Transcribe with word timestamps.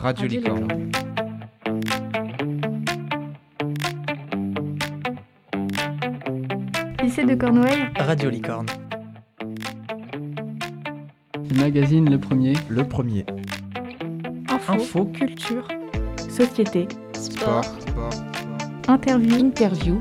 Radio 0.00 0.26
Licorne. 0.26 0.90
Lycée 7.02 7.24
de 7.24 7.34
Cornouailles. 7.34 7.88
Radio 7.98 8.30
Licorne. 8.30 8.66
Le 11.34 11.56
magazine 11.60 12.10
Le 12.10 12.18
Premier. 12.18 12.54
Le 12.68 12.84
Premier. 12.84 13.24
Info, 14.48 14.72
Info. 14.72 15.04
culture, 15.06 15.66
société, 16.28 16.86
Sport. 17.12 17.62
interview, 18.88 19.34
Interview. 19.36 20.00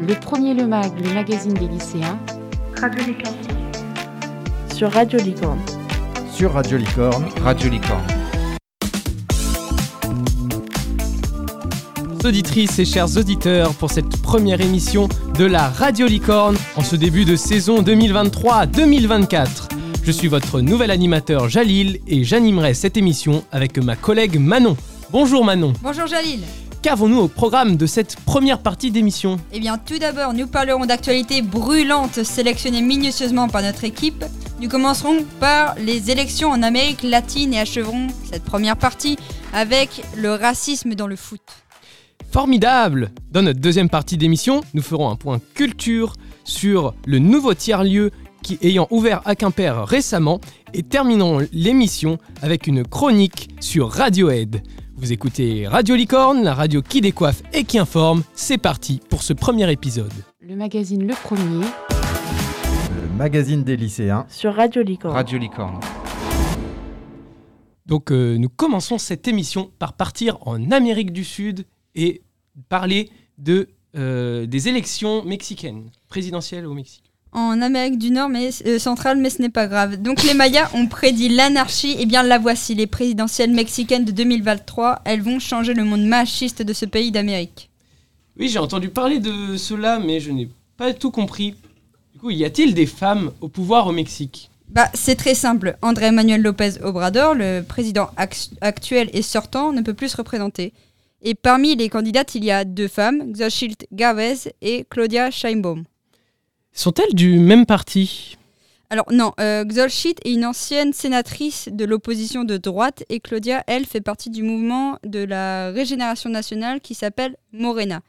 Le 0.00 0.14
premier 0.14 0.54
Le 0.54 0.66
Mag, 0.66 0.92
le 1.04 1.12
magazine 1.12 1.54
des 1.54 1.66
lycéens. 1.68 2.18
Radio 2.80 3.04
Licorne. 3.04 3.36
Sur 4.72 4.92
Radio 4.92 5.18
Licorne. 5.18 5.58
Sur 6.38 6.52
Radio 6.52 6.78
Licorne. 6.78 7.26
Radio 7.42 7.68
Licorne. 7.68 8.06
auditrices 12.24 12.78
et 12.78 12.84
chers 12.84 13.16
auditeurs 13.16 13.74
pour 13.74 13.90
cette 13.90 14.22
première 14.22 14.60
émission 14.60 15.08
de 15.36 15.44
la 15.46 15.68
Radio 15.68 16.06
Licorne 16.06 16.56
en 16.76 16.84
ce 16.84 16.94
début 16.94 17.24
de 17.24 17.34
saison 17.34 17.82
2023-2024. 17.82 19.46
Je 20.04 20.12
suis 20.12 20.28
votre 20.28 20.60
nouvel 20.60 20.92
animateur 20.92 21.48
Jalil 21.48 21.98
et 22.06 22.22
j'animerai 22.22 22.72
cette 22.74 22.96
émission 22.96 23.42
avec 23.50 23.76
ma 23.78 23.96
collègue 23.96 24.38
Manon. 24.38 24.76
Bonjour 25.10 25.44
Manon. 25.44 25.72
Bonjour 25.82 26.06
Jalil. 26.06 26.42
Qu'avons-nous 26.82 27.18
au 27.18 27.28
programme 27.28 27.76
de 27.76 27.86
cette 27.86 28.14
première 28.20 28.60
partie 28.60 28.92
d'émission? 28.92 29.38
Eh 29.52 29.58
bien, 29.58 29.78
tout 29.78 29.98
d'abord, 29.98 30.32
nous 30.32 30.46
parlerons 30.46 30.86
d'actualités 30.86 31.42
brûlantes 31.42 32.22
sélectionnées 32.22 32.82
minutieusement 32.82 33.48
par 33.48 33.62
notre 33.62 33.82
équipe. 33.82 34.24
Nous 34.60 34.68
commencerons 34.68 35.24
par 35.38 35.76
les 35.76 36.10
élections 36.10 36.50
en 36.50 36.64
Amérique 36.64 37.04
latine 37.04 37.54
et 37.54 37.60
acheverons 37.60 38.08
cette 38.24 38.42
première 38.42 38.76
partie 38.76 39.16
avec 39.52 40.02
le 40.16 40.34
racisme 40.34 40.94
dans 40.94 41.06
le 41.06 41.14
foot. 41.14 41.40
Formidable 42.32 43.12
Dans 43.30 43.42
notre 43.42 43.60
deuxième 43.60 43.88
partie 43.88 44.16
d'émission, 44.16 44.62
nous 44.74 44.82
ferons 44.82 45.10
un 45.10 45.16
point 45.16 45.40
culture 45.54 46.14
sur 46.42 46.94
le 47.06 47.20
nouveau 47.20 47.54
tiers-lieu 47.54 48.10
qui 48.42 48.58
ayant 48.62 48.88
ouvert 48.90 49.22
à 49.26 49.36
Quimper 49.36 49.86
récemment 49.86 50.40
et 50.74 50.82
terminerons 50.82 51.46
l'émission 51.52 52.18
avec 52.42 52.66
une 52.66 52.84
chronique 52.84 53.50
sur 53.60 53.88
Radiohead. 53.90 54.62
Vous 54.96 55.12
écoutez 55.12 55.68
Radio 55.68 55.94
Licorne, 55.94 56.42
la 56.42 56.54
radio 56.54 56.82
qui 56.82 57.00
décoiffe 57.00 57.42
et 57.52 57.62
qui 57.62 57.78
informe. 57.78 58.24
C'est 58.34 58.58
parti 58.58 59.00
pour 59.08 59.22
ce 59.22 59.32
premier 59.32 59.70
épisode. 59.70 60.12
Le 60.40 60.56
magazine 60.56 61.06
Le 61.06 61.14
Premier. 61.14 61.64
Magazine 63.18 63.64
des 63.64 63.76
lycéens. 63.76 64.26
Sur 64.28 64.54
Radio 64.54 64.80
Licorne. 64.80 65.12
Radio 65.12 65.38
Licorne. 65.38 65.80
Donc 67.84 68.12
euh, 68.12 68.38
nous 68.38 68.48
commençons 68.48 68.96
cette 68.96 69.26
émission 69.26 69.72
par 69.80 69.94
partir 69.94 70.38
en 70.46 70.70
Amérique 70.70 71.12
du 71.12 71.24
Sud 71.24 71.66
et 71.96 72.22
parler 72.68 73.10
de, 73.36 73.70
euh, 73.96 74.46
des 74.46 74.68
élections 74.68 75.24
mexicaines, 75.24 75.90
présidentielles 76.08 76.64
au 76.64 76.74
Mexique. 76.74 77.10
En 77.32 77.60
Amérique 77.60 77.98
du 77.98 78.12
Nord, 78.12 78.28
mais 78.28 78.50
euh, 78.66 78.78
centrale, 78.78 79.18
mais 79.18 79.30
ce 79.30 79.42
n'est 79.42 79.48
pas 79.48 79.66
grave. 79.66 79.96
Donc 80.00 80.22
les 80.22 80.34
Mayas 80.34 80.70
ont 80.74 80.86
prédit 80.86 81.28
l'anarchie. 81.28 81.96
Et 81.98 82.06
bien 82.06 82.22
la 82.22 82.38
voici, 82.38 82.76
les 82.76 82.86
présidentielles 82.86 83.50
mexicaines 83.50 84.04
de 84.04 84.12
2023. 84.12 85.02
Elles 85.04 85.22
vont 85.22 85.40
changer 85.40 85.74
le 85.74 85.82
monde 85.82 86.04
machiste 86.04 86.62
de 86.62 86.72
ce 86.72 86.86
pays 86.86 87.10
d'Amérique. 87.10 87.68
Oui, 88.38 88.48
j'ai 88.48 88.60
entendu 88.60 88.90
parler 88.90 89.18
de 89.18 89.56
cela, 89.56 89.98
mais 89.98 90.20
je 90.20 90.30
n'ai 90.30 90.48
pas 90.76 90.94
tout 90.94 91.10
compris. 91.10 91.56
Du 92.18 92.22
coup, 92.22 92.30
y 92.30 92.44
a-t-il 92.44 92.74
des 92.74 92.86
femmes 92.86 93.30
au 93.40 93.46
pouvoir 93.46 93.86
au 93.86 93.92
Mexique? 93.92 94.50
Bah, 94.70 94.88
c'est 94.92 95.14
très 95.14 95.36
simple. 95.36 95.76
André 95.82 96.10
Manuel 96.10 96.42
López 96.42 96.82
Obrador, 96.82 97.36
le 97.36 97.60
président 97.60 98.10
ac- 98.16 98.50
actuel 98.60 99.08
et 99.12 99.22
sortant, 99.22 99.72
ne 99.72 99.82
peut 99.82 99.94
plus 99.94 100.08
se 100.08 100.16
représenter. 100.16 100.72
Et 101.22 101.36
parmi 101.36 101.76
les 101.76 101.88
candidates, 101.88 102.34
il 102.34 102.44
y 102.44 102.50
a 102.50 102.64
deux 102.64 102.88
femmes, 102.88 103.32
Xochitl 103.34 103.86
Gávez 103.92 104.52
et 104.62 104.84
Claudia 104.90 105.30
Sheinbaum. 105.30 105.84
Sont-elles 106.72 107.14
du 107.14 107.38
même 107.38 107.66
parti? 107.66 108.36
Alors 108.90 109.06
non, 109.12 109.30
euh, 109.38 109.64
Xochitl 109.64 110.20
est 110.24 110.32
une 110.32 110.44
ancienne 110.44 110.92
sénatrice 110.92 111.68
de 111.70 111.84
l'opposition 111.84 112.42
de 112.42 112.56
droite 112.56 113.04
et 113.10 113.20
Claudia, 113.20 113.62
elle, 113.68 113.86
fait 113.86 114.00
partie 114.00 114.30
du 114.30 114.42
mouvement 114.42 114.98
de 115.06 115.20
la 115.20 115.70
régénération 115.70 116.30
nationale 116.30 116.80
qui 116.80 116.96
s'appelle 116.96 117.36
Morena. 117.52 118.00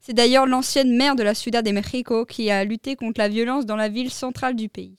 C'est 0.00 0.14
d'ailleurs 0.14 0.46
l'ancienne 0.46 0.96
maire 0.96 1.14
de 1.14 1.22
la 1.22 1.34
Ciudad 1.34 1.64
de 1.64 1.70
México 1.70 2.24
qui 2.24 2.50
a 2.50 2.64
lutté 2.64 2.96
contre 2.96 3.20
la 3.20 3.28
violence 3.28 3.66
dans 3.66 3.76
la 3.76 3.88
ville 3.88 4.10
centrale 4.10 4.56
du 4.56 4.68
pays. 4.68 4.96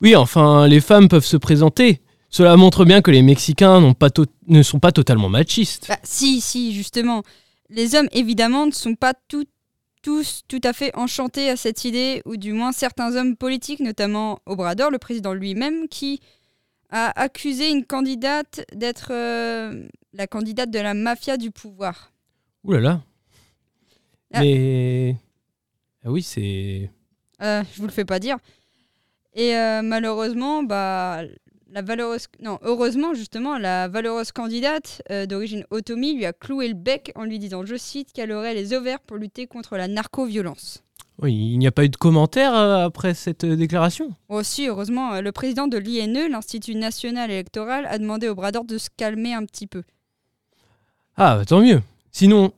Oui, 0.00 0.16
enfin, 0.16 0.66
les 0.66 0.80
femmes 0.80 1.08
peuvent 1.08 1.24
se 1.24 1.36
présenter. 1.36 2.00
Cela 2.28 2.56
montre 2.56 2.84
bien 2.84 3.00
que 3.00 3.12
les 3.12 3.22
Mexicains 3.22 3.92
pas 3.92 4.08
ne 4.48 4.62
sont 4.62 4.80
pas 4.80 4.90
totalement 4.90 5.28
machistes. 5.28 5.86
Bah, 5.88 5.98
si, 6.02 6.40
si, 6.40 6.74
justement. 6.74 7.22
Les 7.70 7.94
hommes, 7.94 8.08
évidemment, 8.12 8.66
ne 8.66 8.72
sont 8.72 8.96
pas 8.96 9.14
tout- 9.28 9.46
tous 10.02 10.42
tout 10.48 10.60
à 10.64 10.72
fait 10.72 10.94
enchantés 10.96 11.48
à 11.48 11.56
cette 11.56 11.84
idée, 11.84 12.20
ou 12.26 12.36
du 12.36 12.52
moins 12.52 12.72
certains 12.72 13.16
hommes 13.16 13.36
politiques, 13.36 13.80
notamment 13.80 14.40
Obrador, 14.46 14.90
le 14.90 14.98
président 14.98 15.32
lui-même, 15.32 15.88
qui 15.88 16.20
a 16.90 17.18
accusé 17.18 17.70
une 17.70 17.84
candidate 17.84 18.66
d'être 18.74 19.08
euh, 19.12 19.86
la 20.12 20.26
candidate 20.26 20.70
de 20.70 20.80
la 20.80 20.92
mafia 20.92 21.36
du 21.36 21.50
pouvoir. 21.52 22.12
Ouh 22.64 22.72
là 22.72 22.80
là. 22.80 23.00
Ah. 24.34 24.40
Mais... 24.40 25.16
Ah 26.04 26.10
oui, 26.10 26.22
c'est... 26.22 26.90
Euh, 27.42 27.62
je 27.72 27.80
vous 27.80 27.86
le 27.86 27.92
fais 27.92 28.04
pas 28.04 28.18
dire. 28.18 28.36
Et 29.32 29.56
euh, 29.56 29.82
malheureusement, 29.82 30.62
bah, 30.62 31.22
la 31.74 31.82
valeureuse, 31.82 32.26
non, 32.40 32.58
heureusement 32.62 33.14
justement, 33.14 33.58
la 33.58 33.88
valeureuse 33.88 34.32
candidate 34.32 35.02
euh, 35.10 35.26
d'origine 35.26 35.64
otomie 35.70 36.14
lui 36.14 36.24
a 36.24 36.32
cloué 36.32 36.68
le 36.68 36.74
bec 36.74 37.10
en 37.16 37.24
lui 37.24 37.38
disant, 37.38 37.64
je 37.64 37.76
cite, 37.76 38.12
qu'elle 38.12 38.30
aurait 38.32 38.54
les 38.54 38.72
ovaires 38.74 39.00
pour 39.00 39.16
lutter 39.16 39.46
contre 39.46 39.76
la 39.76 39.88
narco-violence. 39.88 40.84
Oui, 41.20 41.34
il 41.34 41.58
n'y 41.58 41.66
a 41.66 41.72
pas 41.72 41.84
eu 41.84 41.88
de 41.88 41.96
commentaires 41.96 42.54
euh, 42.54 42.84
après 42.84 43.14
cette 43.14 43.44
déclaration? 43.44 44.14
Aussi, 44.28 44.66
heureusement, 44.66 45.14
euh, 45.14 45.20
le 45.20 45.32
président 45.32 45.68
de 45.68 45.78
l'INE, 45.78 46.28
l'Institut 46.30 46.74
national 46.74 47.30
électoral, 47.30 47.86
a 47.86 47.98
demandé 47.98 48.28
au 48.28 48.34
Brador 48.34 48.64
de 48.64 48.78
se 48.78 48.88
calmer 48.96 49.32
un 49.32 49.44
petit 49.44 49.66
peu. 49.66 49.82
Ah, 51.16 51.36
bah, 51.36 51.44
tant 51.44 51.60
mieux. 51.60 51.82
Sinon, 52.10 52.52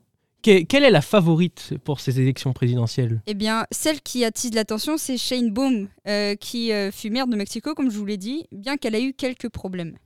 quelle 0.47 0.85
est 0.85 0.91
la 0.91 1.01
favorite 1.01 1.75
pour 1.85 2.01
ces 2.01 2.21
élections 2.21 2.53
présidentielles? 2.53 3.21
Eh 3.27 3.35
bien, 3.35 3.67
celle 3.71 4.01
qui 4.01 4.25
attise 4.25 4.55
l'attention, 4.55 4.97
c'est 4.97 5.17
Shane 5.17 5.51
Baum, 5.51 5.89
euh, 6.07 6.35
qui 6.37 6.73
euh, 6.73 6.91
fut 6.91 7.11
maire 7.11 7.27
de 7.27 7.37
Mexico, 7.37 7.75
comme 7.75 7.91
je 7.91 7.99
vous 7.99 8.07
l'ai 8.07 8.17
dit, 8.17 8.47
bien 8.53 8.77
qu'elle 8.77 8.95
ait 8.95 9.03
eu 9.03 9.13
quelques 9.13 9.49
problèmes. 9.49 9.97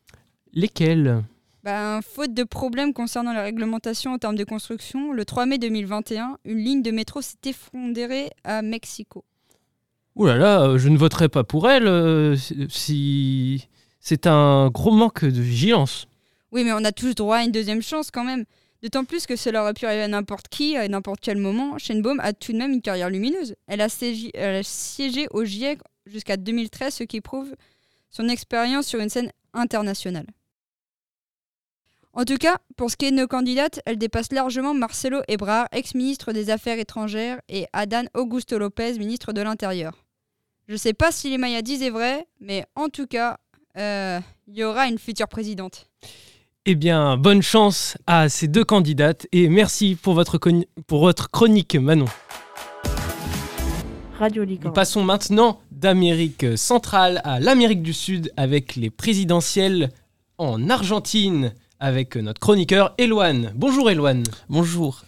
Lesquelles 0.53 1.23
Ben, 1.62 2.01
faute 2.03 2.33
de 2.33 2.45
problèmes 2.45 2.93
concernant 2.93 3.33
la 3.33 3.43
réglementation 3.43 4.15
en 4.15 4.19
termes 4.19 4.37
de 4.37 4.45
construction, 4.45 5.12
le 5.12 5.25
3 5.25 5.47
mai 5.47 5.59
2021, 5.59 6.39
une 6.45 6.59
ligne 6.59 6.83
de 6.83 6.91
métro 6.91 7.21
s'est 7.21 7.37
effondrée 7.45 8.31
à 8.45 8.62
Mexico. 8.62 9.25
Ouh 10.17 10.27
là 10.27 10.37
là, 10.37 10.62
euh, 10.62 10.78
je 10.78 10.89
ne 10.89 10.97
voterai 10.97 11.28
pas 11.28 11.45
pour 11.45 11.69
elle 11.69 11.87
euh, 11.87 12.37
si... 12.69 13.69
C'est 14.03 14.27
un 14.27 14.71
gros 14.71 14.93
manque 14.93 15.27
de 15.27 15.41
vigilance. 15.43 16.07
Oui, 16.53 16.65
mais 16.65 16.72
on 16.72 16.84
a 16.84 16.91
tous 16.91 17.15
droit 17.15 17.37
à 17.37 17.45
une 17.45 17.53
deuxième 17.53 17.83
chance 17.83 18.11
quand 18.11 18.25
même. 18.25 18.47
D'autant 18.83 19.05
plus 19.05 19.27
que 19.27 19.37
cela 19.37 19.63
aurait 19.63 19.75
pu 19.75 19.85
arriver 19.85 20.03
à 20.03 20.09
n'importe 20.09 20.49
qui, 20.49 20.77
à 20.77 20.89
n'importe 20.89 21.21
quel 21.21 21.37
moment. 21.37 21.77
Baum 21.97 22.19
a 22.21 22.33
tout 22.33 22.53
de 22.53 22.59
même 22.59 22.73
une 22.73 22.81
carrière 22.83 23.11
lumineuse. 23.11 23.55
Elle 23.67 23.83
a, 23.83 23.89
siégé- 23.89 25.27
au 25.33 25.45
GIEC 25.45 25.81
jusqu'à 26.07 26.37
2013, 26.39 26.95
ce 26.95 27.05
qui 27.05 27.21
prouve 27.21 27.55
son 28.11 28.29
expérience 28.29 28.87
sur 28.87 29.01
une 29.01 29.11
scène 29.11 29.31
internationale. 29.53 30.27
En 32.13 32.25
tout 32.25 32.39
cas, 32.39 32.59
pour 32.77 32.91
ce 32.91 32.97
qui 32.97 33.05
est 33.07 33.11
de 33.13 33.17
nos 33.17 33.29
candidates, 33.29 33.81
elle 33.87 33.97
dépasse 33.99 34.33
largement 34.33 34.75
Marcelo 34.75 35.21
Ebrard, 35.29 35.69
ex-ministre 35.73 36.33
des 36.33 36.51
Affaires 36.51 36.79
étrangères, 36.79 37.41
et 37.49 37.67
Adán 37.73 38.09
Augusto 38.15 38.59
López, 38.59 38.95
ministre 38.99 39.33
de 39.33 39.43
l'Intérieur. 39.43 40.05
Je 40.67 40.73
ne 40.73 40.79
sais 40.79 40.93
pas 40.95 41.13
si 41.13 41.31
les 41.31 41.39
Mayas 41.39 41.63
disaient 41.63 41.91
vrai, 41.91 42.27
mais 42.41 42.65
en 42.75 42.89
tout 42.89 43.07
cas, 43.07 43.39
euh, 43.77 44.19
il 44.49 44.57
y 44.57 44.65
aura 44.65 44.89
une 44.89 44.99
future 44.99 45.29
présidente. 45.29 45.89
Eh 46.66 46.74
bien, 46.74 47.16
bonne 47.16 47.41
chance 47.41 47.97
à 48.07 48.28
ces 48.28 48.47
deux 48.47 48.66
candidates 48.66 49.27
et 49.33 49.48
merci 49.48 49.97
pour 50.01 50.12
votre, 50.12 50.39
pour 50.86 51.01
votre 51.01 51.30
chronique, 51.30 51.74
Manon. 51.74 52.04
Radio 54.18 54.45
Nous 54.45 54.71
passons 54.71 55.03
maintenant 55.03 55.60
d'Amérique 55.71 56.59
centrale 56.59 57.22
à 57.24 57.41
l'Amérique 57.41 57.83
du 57.83 57.95
Sud 57.95 58.30
avec 58.36 58.77
les 58.77 58.91
présidentielles 58.91 59.89
en 60.36 60.68
Argentine 60.68 61.54
avec 61.78 62.16
notre 62.16 62.41
chroniqueur 62.41 62.92
Eloane. 62.98 63.53
Bonjour 63.54 63.89
Eloane. 63.89 64.24
Bonjour. 64.51 65.04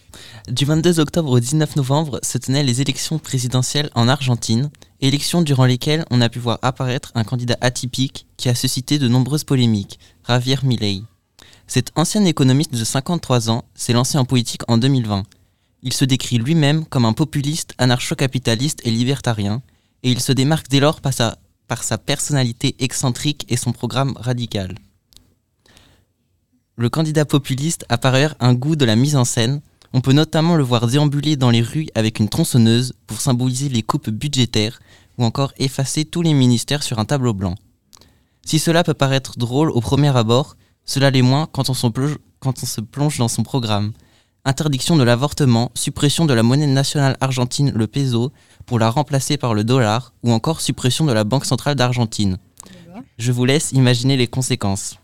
Du 0.49 0.65
22 0.65 1.01
octobre 1.01 1.33
au 1.33 1.39
19 1.39 1.77
novembre 1.77 2.19
se 2.23 2.39
tenaient 2.39 2.65
les 2.65 2.81
élections 2.81 3.19
présidentielles 3.19 3.91
en 3.95 4.09
Argentine, 4.09 4.71
élections 5.03 5.43
durant 5.43 5.67
lesquelles 5.67 6.07
on 6.11 6.23
a 6.23 6.31
pu 6.31 6.39
voir 6.39 6.59
apparaître 6.63 7.13
un 7.15 7.25
candidat 7.25 7.59
atypique 7.61 8.27
qui 8.39 8.49
a 8.49 8.55
suscité 8.55 8.99
de 8.99 9.07
nombreuses 9.07 9.45
polémiques, 9.45 9.99
Javier 10.27 10.57
Milei. 10.63 11.03
Cet 11.75 11.91
ancien 11.97 12.23
économiste 12.27 12.75
de 12.75 12.85
53 12.85 13.49
ans 13.49 13.65
s'est 13.75 13.95
lancé 13.95 14.19
en 14.19 14.27
politique 14.27 14.61
en 14.69 14.77
2020. 14.77 15.23
Il 15.83 15.95
se 15.95 16.05
décrit 16.05 16.37
lui-même 16.37 16.85
comme 16.85 17.07
un 17.07 17.15
populiste 17.15 17.73
anarcho-capitaliste 17.79 18.83
et 18.85 18.91
libertarien, 18.91 19.63
et 20.03 20.11
il 20.11 20.21
se 20.21 20.33
démarque 20.33 20.69
dès 20.69 20.81
lors 20.81 21.01
par 21.01 21.15
sa, 21.15 21.39
personnalité 21.97 22.77
excentrique 22.79 23.47
et 23.49 23.57
son 23.57 23.73
programme 23.73 24.13
radical. 24.17 24.75
le 26.77 26.91
candidat 26.91 27.25
populiste 27.25 27.87
a 27.89 27.97
par 27.97 28.13
ailleurs 28.13 28.37
un 28.39 28.53
goût 28.53 28.77
de 28.77 28.85
la 28.85 28.95
mise 28.95 29.17
en 29.17 29.25
scène. 29.25 29.63
On 29.95 30.03
peut 30.03 30.13
notamment 30.13 30.57
le 30.57 30.65
voir 30.65 30.87
déambuler 30.87 31.37
dans 31.37 31.49
les 31.49 31.63
rues 31.63 31.89
avec 31.95 32.19
une 32.21 32.29
tronçonneuse 32.29 32.93
pour 33.07 33.23
symboliser 33.23 33.71
les 33.71 33.83
coupes 33.83 34.11
budgétaires 34.11 34.79
ou 35.17 35.25
encore 35.25 35.55
effacer 35.57 36.05
tous 36.05 36.21
les 36.21 36.35
ministères 36.35 36.83
sur 36.83 36.99
un 36.99 37.07
tableau 37.07 37.33
blanc. 37.33 37.55
Si 38.45 38.59
cela 38.59 38.85
peut 38.85 38.93
paraître 38.93 39.39
drôle 39.39 39.71
au 39.71 39.81
premier 39.81 40.15
abord, 40.15 40.57
cela 40.85 41.11
l'est 41.11 41.23
moins 41.23 41.47
quand 41.51 41.71
on, 41.71 41.75
se 41.75 42.81
plonge, 42.81 43.19
dans 43.19 43.29
son 43.29 43.43
programme. 43.43 43.93
Interdiction 44.45 44.97
de 44.97 45.05
l'avortement, 45.05 45.71
suppression 45.75 46.27
de 46.27 46.35
la 46.35 46.43
monnaie 46.43 46.67
nationale 46.67 47.17
argentine, 47.21 47.73
le 47.75 47.87
peso, 47.87 48.33
pour 48.67 48.79
la 48.79 48.91
remplacer 48.91 49.37
par 49.37 49.55
le 49.55 49.65
dollar, 49.65 50.13
ou 50.23 50.33
encore 50.33 50.61
suppression 50.61 51.05
de 51.05 51.13
la 51.13 51.25
Banque 51.25 51.45
centrale 51.45 51.77
d'Argentine. 51.77 52.39
Je 53.19 53.33
vous 53.33 53.45
laisse 53.45 53.73
imaginer 53.73 54.17
les 54.17 54.27
conséquences. 54.27 54.97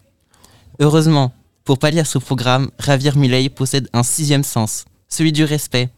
Heureusement, 0.81 1.33
pour 1.65 1.79
pallier 1.79 2.01
à 2.01 2.05
ce 2.05 2.19
programme, 2.19 2.71
Javier 2.79 3.13
Milei 3.15 3.49
possède 3.49 3.89
un 3.93 4.03
sixième 4.03 4.45
sens, 4.45 4.87
celui 5.09 5.33
du 5.33 5.45
respect. 5.45 5.91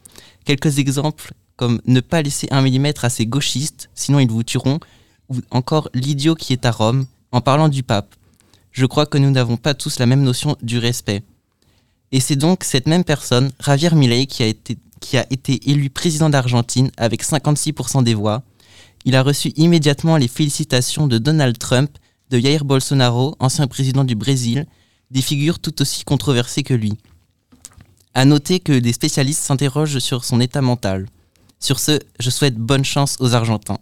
Quelques 0.45 0.79
exemples 0.79 1.33
comme 1.57 1.81
ne 1.87 2.01
pas 2.01 2.23
laisser 2.23 2.49
un 2.51 2.63
millimètre 2.63 3.05
à 3.05 3.11
ces 3.11 3.27
gauchistes, 3.27 3.91
sinon 3.95 4.19
ils 4.19 4.31
vous 4.31 4.43
tueront, 4.43 4.81
ou 5.29 5.37
encore 5.51 5.91
l'idiot 5.93 6.35
qui 6.35 6.55
est 6.55 6.65
à 6.65 6.71
Rome, 6.71 7.07
en 7.33 7.43
parlant 7.43 7.69
du 7.69 7.83
pape. 7.83 8.15
Je 8.73 8.87
crois 8.87 9.07
que 9.07 9.19
nous 9.19 9.31
n'avons 9.31 9.57
pas 9.57 9.75
tous 9.75 9.99
la 9.99 10.07
même 10.07 10.23
notion 10.23 10.57
du 10.63 10.79
respect. 10.79 11.23
Et 12.13 12.21
c'est 12.21 12.37
donc 12.37 12.65
cette 12.65 12.87
même 12.87 13.05
personne, 13.05 13.51
Javier 13.65 13.91
Milei, 13.95 14.27
qui 14.27 14.43
a 14.43 14.47
été, 14.47 15.71
élu 15.71 15.91
président 15.91 16.31
d'Argentine 16.31 16.91
avec 16.97 17.25
56% 17.25 18.03
des 18.03 18.15
voix. 18.15 18.43
Il 19.05 19.17
a 19.17 19.23
reçu 19.23 19.49
immédiatement 19.57 20.17
les 20.17 20.29
félicitations 20.29 21.07
de 21.07 21.19
Donald 21.19 21.57
Trump, 21.59 21.91
de 22.31 22.39
Jair 22.39 22.65
Bolsonaro, 22.65 23.35
ancien 23.39 23.67
président 23.67 24.05
du 24.05 24.15
Brésil, 24.15 24.67
des 25.11 25.23
figures 25.23 25.59
tout 25.59 25.81
aussi 25.83 26.05
controversées 26.05 26.63
que 26.63 26.75
lui. 26.75 26.93
À 28.15 28.25
noter 28.25 28.61
que 28.61 28.79
des 28.79 28.93
spécialistes 28.93 29.43
s'interrogent 29.43 29.99
sur 29.99 30.25
son 30.25 30.41
état 30.41 30.63
mental. 30.63 31.07
Sur 31.61 31.79
ce, 31.79 32.01
je 32.19 32.31
souhaite 32.31 32.57
bonne 32.57 32.85
chance 32.85 33.17
aux 33.21 33.35
Argentins. 33.35 33.79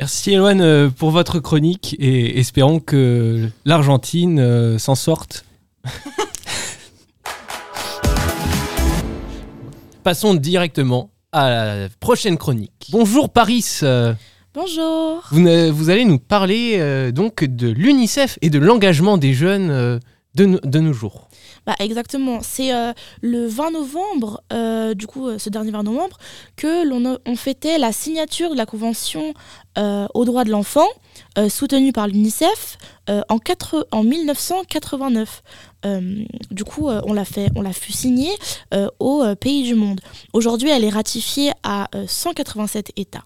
Merci 0.00 0.32
Eloane 0.32 0.62
euh, 0.62 0.88
pour 0.88 1.10
votre 1.10 1.40
chronique 1.40 1.94
et 1.98 2.38
espérons 2.38 2.80
que 2.80 3.50
l'Argentine 3.66 4.38
euh, 4.38 4.78
s'en 4.78 4.94
sorte. 4.94 5.44
Passons 10.02 10.32
directement 10.32 11.10
à 11.32 11.50
la 11.50 11.90
prochaine 12.00 12.38
chronique. 12.38 12.88
Bonjour 12.90 13.28
Paris. 13.28 13.82
Bonjour. 14.54 15.22
Vous, 15.32 15.90
allez 15.90 16.06
nous 16.06 16.18
parler 16.18 16.76
euh, 16.78 17.12
donc 17.12 17.44
de 17.44 17.68
l'UNICEF 17.68 18.38
et 18.40 18.48
de 18.48 18.58
l'engagement 18.58 19.18
des 19.18 19.34
jeunes 19.34 19.70
euh, 19.70 19.98
de, 20.34 20.44
no- 20.46 20.60
de 20.62 20.78
nos 20.80 20.92
jours. 20.92 21.28
Bah, 21.66 21.74
exactement. 21.78 22.40
C'est 22.42 22.72
euh, 22.74 22.92
le 23.20 23.46
20 23.46 23.72
novembre, 23.72 24.42
euh, 24.52 24.94
du 24.94 25.06
coup, 25.06 25.26
euh, 25.28 25.38
ce 25.38 25.50
dernier 25.50 25.70
20 25.72 25.82
novembre, 25.82 26.16
que 26.56 26.84
l'on 26.86 27.18
fêtait 27.36 27.78
la 27.78 27.92
signature 27.92 28.50
de 28.50 28.56
la 28.56 28.66
Convention 28.66 29.34
aux 30.14 30.24
droits 30.26 30.44
de 30.44 30.50
l'enfant, 30.50 30.86
soutenue 31.48 31.92
par 31.92 32.06
l'UNICEF 32.06 32.76
en, 33.08 33.38
quatre- 33.38 33.86
en 33.92 34.02
1989. 34.04 35.42
Euh, 35.86 36.24
du 36.50 36.64
coup, 36.64 36.88
on 36.88 37.12
l'a 37.14 37.24
fait, 37.24 37.48
on 37.56 37.62
l'a 37.62 37.72
fait 37.72 37.92
signer 37.92 38.30
euh, 38.74 38.88
aux 38.98 39.24
pays 39.36 39.62
du 39.62 39.74
monde. 39.74 40.00
Aujourd'hui, 40.34 40.68
elle 40.70 40.84
est 40.84 40.90
ratifiée 40.90 41.52
à 41.62 41.88
euh, 41.94 42.04
187 42.06 42.92
États. 42.96 43.24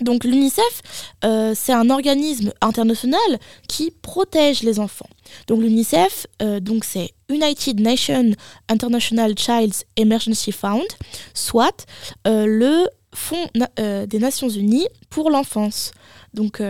Donc 0.00 0.24
l'UNICEF, 0.24 0.82
euh, 1.24 1.52
c'est 1.54 1.72
un 1.72 1.90
organisme 1.90 2.52
international 2.60 3.20
qui 3.68 3.90
protège 3.90 4.62
les 4.62 4.80
enfants. 4.80 5.08
Donc 5.46 5.60
l'UNICEF, 5.60 6.26
euh, 6.40 6.60
donc 6.60 6.84
c'est 6.84 7.12
United 7.28 7.80
Nations 7.80 8.32
International 8.68 9.36
Child's 9.36 9.84
Emergency 9.96 10.52
Fund, 10.52 10.86
soit 11.34 11.86
euh, 12.26 12.46
le 12.46 12.88
Fonds 13.14 13.46
des 13.76 14.18
Nations 14.18 14.48
Unies 14.48 14.88
pour 15.10 15.28
l'enfance. 15.28 15.90
Donc, 16.32 16.62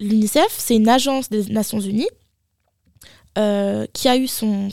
l'UNICEF, 0.00 0.52
c'est 0.58 0.74
une 0.74 0.88
agence 0.88 1.30
des 1.30 1.44
Nations 1.52 1.78
Unies 1.78 2.08
qui, 3.36 4.08
a 4.08 4.26
son 4.26 4.70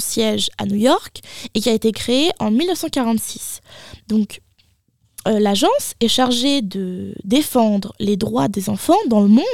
siège, 0.00 0.50
à 0.58 0.66
New 0.66 0.74
York 0.74 1.20
et 1.54 1.60
qui 1.60 1.70
a 1.70 1.74
été 1.74 1.92
créée 1.92 2.32
en 2.40 2.50
1946. 2.50 3.60
Donc 4.08 4.40
euh, 5.28 5.38
l'agence 5.38 5.94
est 6.00 6.08
chargée 6.08 6.62
de 6.62 7.14
défendre 7.24 7.94
les 8.00 8.16
droits 8.16 8.48
des 8.48 8.68
enfants 8.68 8.98
dans 9.06 9.20
le 9.20 9.28
monde 9.28 9.44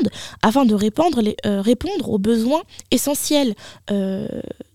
afin 0.42 0.64
de 0.64 0.74
euh, 0.74 1.60
répondre 1.60 2.10
aux 2.10 2.18
besoins 2.18 2.62
essentiels 2.90 3.54
euh, 3.90 4.28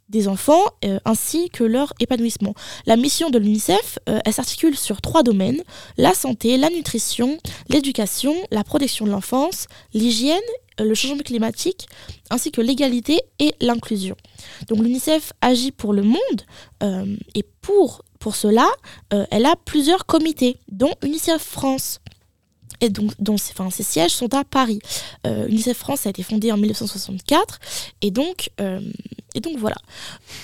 des 0.09 0.27
enfants 0.27 0.61
ainsi 1.05 1.49
que 1.49 1.63
leur 1.63 1.91
épanouissement. 1.99 2.53
La 2.85 2.97
mission 2.97 3.31
de 3.31 3.39
l'UNICEF, 3.39 3.97
s'articule 4.29 4.77
sur 4.77 5.01
trois 5.01 5.23
domaines, 5.23 5.63
la 5.97 6.13
santé, 6.13 6.55
la 6.57 6.69
nutrition, 6.69 7.39
l'éducation, 7.67 8.35
la 8.51 8.63
protection 8.63 9.07
de 9.07 9.11
l'enfance, 9.11 9.65
l'hygiène, 9.95 10.37
le 10.77 10.93
changement 10.93 11.23
climatique, 11.23 11.87
ainsi 12.29 12.51
que 12.51 12.61
l'égalité 12.61 13.21
et 13.39 13.55
l'inclusion. 13.59 14.15
Donc 14.67 14.83
l'UNICEF 14.83 15.33
agit 15.41 15.71
pour 15.71 15.93
le 15.93 16.03
monde 16.03 16.43
et 17.33 17.43
pour, 17.61 18.03
pour 18.23 18.37
cela, 18.37 18.69
euh, 19.11 19.25
elle 19.31 19.45
a 19.45 19.57
plusieurs 19.65 20.05
comités, 20.05 20.57
dont 20.71 20.93
UNICEF 21.03 21.41
France. 21.43 21.99
Et 22.79 22.87
donc, 22.89 23.11
dont, 23.19 23.35
ses- 23.37 23.83
sièges 23.83 24.11
sont 24.11 24.33
à 24.33 24.45
Paris. 24.45 24.79
Euh, 25.27 25.45
UNICEF 25.49 25.77
France 25.77 26.05
a 26.05 26.09
été 26.09 26.23
fondée 26.23 26.49
en 26.49 26.55
1964. 26.57 27.59
Et 28.01 28.11
donc, 28.11 28.49
euh, 28.61 28.79
et 29.35 29.41
donc 29.41 29.57
voilà. 29.57 29.75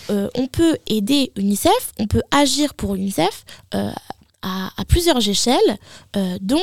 On 0.09 0.47
peut 0.47 0.77
aider 0.87 1.31
UNICEF, 1.37 1.93
on 1.99 2.07
peut 2.07 2.21
agir 2.31 2.73
pour 2.73 2.95
UNICEF 2.95 3.45
à, 4.41 4.71
à 4.77 4.85
plusieurs 4.85 5.27
échelles, 5.27 5.77
euh, 6.15 6.37
dont 6.41 6.61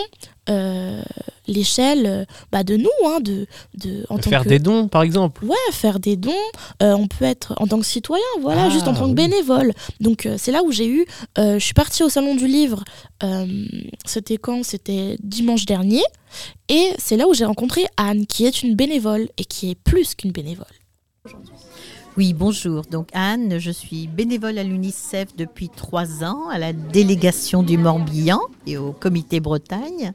euh, 0.49 1.02
l'échelle 1.46 2.06
euh, 2.06 2.25
bah, 2.52 2.62
de 2.64 2.76
nous, 2.76 2.88
hein, 3.06 3.19
de, 3.20 3.46
de, 3.75 4.06
en 4.08 4.19
tant 4.19 4.31
Faire 4.31 4.44
que... 4.44 4.49
des 4.49 4.58
dons 4.58 4.88
par 4.88 5.02
exemple. 5.02 5.44
Ouais, 5.44 5.56
faire 5.73 5.99
des 6.00 6.17
dons. 6.17 6.32
Euh, 6.82 6.94
on 6.94 7.06
peut 7.08 7.25
être 7.25 7.55
en 7.58 7.67
tant 7.67 7.78
que 7.78 7.84
citoyen, 7.84 8.25
voilà, 8.40 8.64
Ah, 8.64 8.70
juste 8.70 8.87
en 8.88 8.94
tant 8.94 9.08
que 9.08 9.14
bénévole. 9.14 9.73
Donc 10.00 10.26
euh, 10.26 10.37
c'est 10.38 10.52
là 10.52 10.62
où 10.62 10.73
j'ai 10.73 10.88
eu. 10.88 11.05
je 11.37 11.58
suis 11.58 11.75
partie 11.75 12.02
au 12.02 12.08
salon 12.08 12.34
du 12.34 12.46
livre. 12.46 12.84
C'était 14.05 14.37
quand? 14.37 14.64
C'était 14.64 15.17
dimanche 15.23 15.67
dernier. 15.67 16.02
Et 16.69 16.93
c'est 16.99 17.17
là 17.17 17.26
où 17.28 17.34
j'ai 17.34 17.44
rencontré 17.44 17.87
Anne, 17.96 18.26
qui 18.26 18.44
est 18.46 18.62
une 18.62 18.75
bénévole 18.75 19.28
et 19.38 19.44
qui 19.44 19.70
est 19.70 19.75
plus 19.75 20.14
qu'une 20.14 20.32
bénévole. 20.32 20.67
Oui, 22.16 22.32
bonjour. 22.32 22.80
Donc 22.90 23.08
Anne, 23.12 23.58
je 23.58 23.70
suis 23.70 24.06
bénévole 24.06 24.56
à 24.56 24.64
l'UNICEF 24.64 25.37
depuis 25.37 25.68
trois 25.68 26.25
ans, 26.25 26.49
à 26.49 26.58
la 26.58 26.73
délégation 26.73 27.62
du 27.62 27.76
Morbihan 27.76 28.40
et 28.66 28.78
au 28.78 28.92
comité 28.92 29.38
Bretagne 29.38 30.14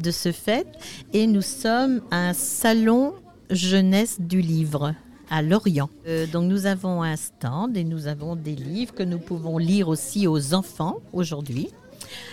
de 0.00 0.10
ce 0.10 0.32
fait. 0.32 0.66
Et 1.12 1.28
nous 1.28 1.42
sommes 1.42 2.00
un 2.10 2.32
salon 2.32 3.14
jeunesse 3.48 4.16
du 4.20 4.40
livre 4.40 4.92
à 5.30 5.40
Lorient. 5.40 5.88
Euh, 6.08 6.26
donc 6.26 6.50
nous 6.50 6.66
avons 6.66 7.04
un 7.04 7.14
stand 7.14 7.76
et 7.76 7.84
nous 7.84 8.08
avons 8.08 8.34
des 8.34 8.56
livres 8.56 8.92
que 8.92 9.04
nous 9.04 9.18
pouvons 9.20 9.58
lire 9.58 9.88
aussi 9.88 10.26
aux 10.26 10.52
enfants 10.52 10.96
aujourd'hui. 11.12 11.68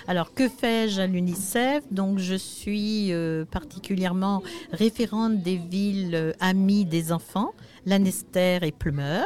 Alors, 0.07 0.33
que 0.33 0.49
fais-je 0.49 1.01
à 1.01 1.07
l'UNICEF? 1.07 1.83
Donc, 1.91 2.19
je 2.19 2.35
suis 2.35 3.11
euh, 3.11 3.45
particulièrement 3.45 4.43
référente 4.71 5.41
des 5.41 5.57
villes 5.57 6.15
euh, 6.15 6.31
amies 6.39 6.85
des 6.85 7.11
enfants, 7.11 7.53
Lanester 7.85 8.59
et 8.61 8.71
Plumeur, 8.71 9.25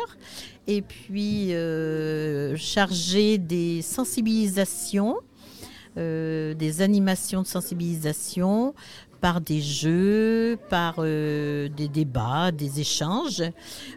et 0.67 0.81
puis 0.81 1.53
euh, 1.53 2.55
chargée 2.57 3.37
des 3.37 3.81
sensibilisations, 3.81 5.17
des 5.95 6.81
animations 6.81 7.41
de 7.41 7.47
sensibilisation 7.47 8.75
par 9.21 9.41
des 9.41 9.61
jeux, 9.61 10.57
par 10.69 10.95
euh, 10.99 11.69
des 11.69 11.87
débats, 11.87 12.51
des 12.51 12.79
échanges 12.79 13.43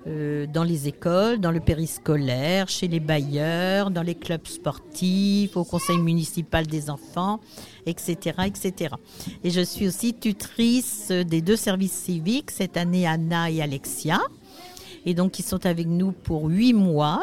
euh, 0.07 0.47
dans 0.47 0.65
les 0.65 0.89
écoles, 0.89 1.39
dans 1.39 1.51
le 1.51 1.61
périscolaire, 1.61 2.69
chez 2.69 2.89
les 2.89 3.01
bailleurs, 3.01 3.91
dans 3.91 4.03
les 4.03 4.15
clubs 4.15 4.47
sportifs, 4.47 5.57
au 5.57 5.65
conseil 5.65 5.99
municipal 5.99 6.67
des 6.67 6.91
enfants, 6.91 7.41
etc., 7.87 8.37
etc. 8.47 8.95
Et 9.45 9.51
je 9.51 9.61
suis 9.61 9.87
aussi 9.87 10.15
tutrice 10.15 11.11
des 11.11 11.43
deux 11.43 11.57
services 11.57 11.93
civiques, 11.93 12.51
cette 12.51 12.77
année 12.77 13.07
Anna 13.07 13.51
et 13.51 13.63
Alexia, 13.63 14.21
et 15.07 15.15
donc 15.15 15.33
qui 15.33 15.43
sont 15.43 15.67
avec 15.67 15.87
nous 15.87 16.13
pour 16.13 16.47
huit 16.47 16.75
mois 16.75 17.23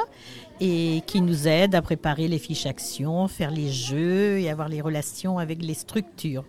et 0.59 1.03
qui 1.05 1.21
nous 1.21 1.47
aident 1.47 1.75
à 1.75 1.81
préparer 1.81 2.27
les 2.27 2.39
fiches 2.39 2.65
actions, 2.65 3.27
faire 3.27 3.51
les 3.51 3.71
jeux 3.71 4.39
et 4.39 4.49
avoir 4.49 4.69
les 4.69 4.81
relations 4.81 5.37
avec 5.37 5.61
les 5.61 5.75
structures. 5.75 6.43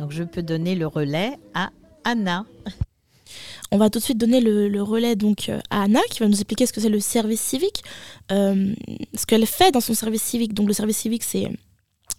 Donc 0.00 0.12
je 0.12 0.24
peux 0.24 0.42
donner 0.42 0.74
le 0.74 0.86
relais 0.86 1.38
à 1.54 1.70
Anna. 2.04 2.46
On 3.70 3.76
va 3.76 3.90
tout 3.90 3.98
de 3.98 4.04
suite 4.04 4.18
donner 4.18 4.40
le, 4.40 4.68
le 4.68 4.82
relais 4.82 5.14
donc 5.14 5.48
euh, 5.48 5.60
à 5.68 5.82
Anna 5.82 6.00
qui 6.10 6.20
va 6.20 6.26
nous 6.26 6.34
expliquer 6.34 6.66
ce 6.66 6.72
que 6.72 6.80
c'est 6.80 6.88
le 6.88 6.98
service 7.00 7.40
civique, 7.40 7.84
euh, 8.32 8.74
ce 9.14 9.26
qu'elle 9.26 9.46
fait 9.46 9.70
dans 9.70 9.80
son 9.80 9.94
service 9.94 10.22
civique. 10.22 10.54
Donc 10.54 10.66
le 10.66 10.72
service 10.72 10.96
civique, 10.96 11.22
c'est 11.22 11.48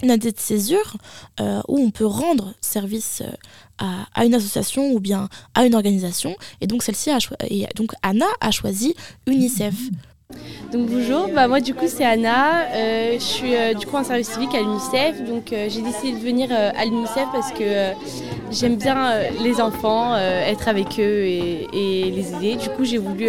une 0.03 0.11
année 0.11 0.31
de 0.31 0.39
césure 0.39 0.95
euh, 1.39 1.61
où 1.67 1.79
on 1.79 1.89
peut 1.89 2.05
rendre 2.05 2.53
service 2.61 3.23
à, 3.79 4.05
à 4.13 4.25
une 4.25 4.35
association 4.35 4.93
ou 4.93 4.99
bien 4.99 5.27
à 5.55 5.65
une 5.65 5.73
organisation. 5.73 6.35
Et 6.61 6.67
donc 6.67 6.83
celle-ci 6.83 7.09
a 7.09 7.17
et 7.49 7.67
donc 7.75 7.93
Anna 8.03 8.27
a 8.39 8.51
choisi 8.51 8.93
UNICEF. 9.25 9.75
Donc 10.71 10.87
bonjour, 10.87 11.27
bah 11.35 11.49
moi 11.49 11.59
du 11.59 11.73
coup 11.73 11.87
c'est 11.87 12.05
Anna, 12.05 12.65
Euh, 12.73 13.13
je 13.15 13.23
suis 13.23 13.55
euh, 13.55 13.73
du 13.73 13.85
coup 13.85 13.97
en 13.97 14.05
service 14.05 14.29
civique 14.29 14.55
à 14.55 14.61
l'UNICEF, 14.61 15.21
donc 15.25 15.51
euh, 15.51 15.67
j'ai 15.69 15.81
décidé 15.81 16.17
de 16.17 16.23
venir 16.23 16.49
à 16.51 16.85
l'UNICEF 16.85 17.27
parce 17.33 17.51
que 17.51 17.91
j'aime 18.51 18.77
bien 18.77 19.19
les 19.43 19.59
enfants, 19.59 20.15
être 20.17 20.69
avec 20.69 20.97
eux 20.99 21.25
et, 21.25 21.67
les 21.73 22.33
aider. 22.35 22.55
Du 22.55 22.69
coup 22.69 22.85
j'ai 22.85 22.97
voulu 22.97 23.27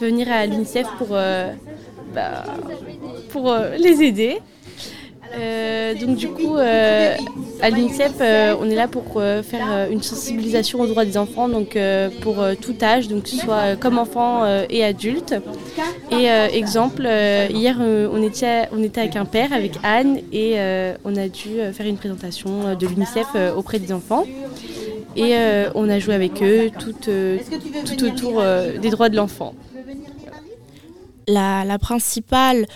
venir 0.00 0.30
à 0.30 0.46
l'UNICEF 0.46 0.86
pour, 0.98 1.08
bah, 1.08 2.44
pour 3.30 3.56
les 3.76 4.02
aider. 4.02 4.38
Euh, 5.34 5.94
donc 5.94 6.16
du 6.16 6.28
coup, 6.28 6.56
euh, 6.56 7.16
à 7.60 7.70
l'UNICEF, 7.70 8.12
euh, 8.20 8.56
on 8.60 8.70
est 8.70 8.74
là 8.74 8.88
pour 8.88 9.04
euh, 9.16 9.42
faire 9.42 9.88
une 9.90 10.02
sensibilisation 10.02 10.80
aux 10.80 10.86
droits 10.86 11.04
des 11.04 11.18
enfants, 11.18 11.48
donc 11.48 11.78
pour 12.22 12.36
tout 12.60 12.74
âge, 12.82 13.08
donc 13.08 13.24
que 13.24 13.28
ce 13.28 13.36
soit 13.36 13.76
comme 13.76 13.98
enfants 13.98 14.44
euh, 14.44 14.64
et 14.70 14.84
adultes. 14.84 15.34
Et 16.10 16.26
exemple, 16.26 17.02
hier 17.50 17.76
on, 17.78 18.22
était, 18.22 18.68
on 18.72 18.82
était 18.82 19.00
avec 19.02 19.16
un 19.16 19.24
père, 19.24 19.52
avec 19.52 19.72
Anne, 19.82 20.20
et 20.32 20.56
on 21.04 21.16
a 21.16 21.28
dû 21.28 21.60
faire 21.72 21.86
une 21.86 21.98
présentation 21.98 22.74
de 22.74 22.86
l'UNICEF 22.86 23.26
auprès 23.56 23.78
des 23.78 23.92
enfants. 23.92 24.24
Et 25.16 25.34
on 25.74 25.88
a 25.88 25.98
joué 25.98 26.14
avec 26.14 26.42
eux 26.42 26.70
tout, 26.78 26.92
tout 26.92 28.04
autour 28.04 28.42
des 28.80 28.90
droits 28.90 29.08
de 29.08 29.16
l'enfant. 29.16 29.54
La, 31.26 31.64
la 31.64 31.78
principale 31.78 32.66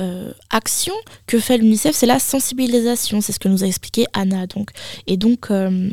euh, 0.00 0.32
action 0.50 0.94
que 1.26 1.38
fait 1.38 1.58
l'UNICEF, 1.58 1.94
c'est 1.94 2.06
la 2.06 2.18
sensibilisation. 2.18 3.20
C'est 3.20 3.32
ce 3.32 3.38
que 3.38 3.48
nous 3.48 3.64
a 3.64 3.66
expliqué 3.66 4.06
Anna. 4.12 4.46
Donc. 4.46 4.70
Et 5.06 5.16
donc, 5.16 5.50
euh, 5.50 5.90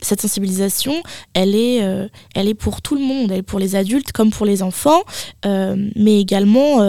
cette 0.00 0.20
sensibilisation, 0.20 0.94
elle 1.32 1.54
est, 1.54 1.84
euh, 1.84 2.08
elle 2.34 2.48
est 2.48 2.54
pour 2.54 2.82
tout 2.82 2.96
le 2.96 3.00
monde. 3.00 3.30
Elle 3.30 3.38
est 3.38 3.42
pour 3.42 3.60
les 3.60 3.76
adultes 3.76 4.10
comme 4.10 4.30
pour 4.30 4.44
les 4.44 4.62
enfants. 4.62 5.02
Mais 5.44 6.20
également, 6.20 6.82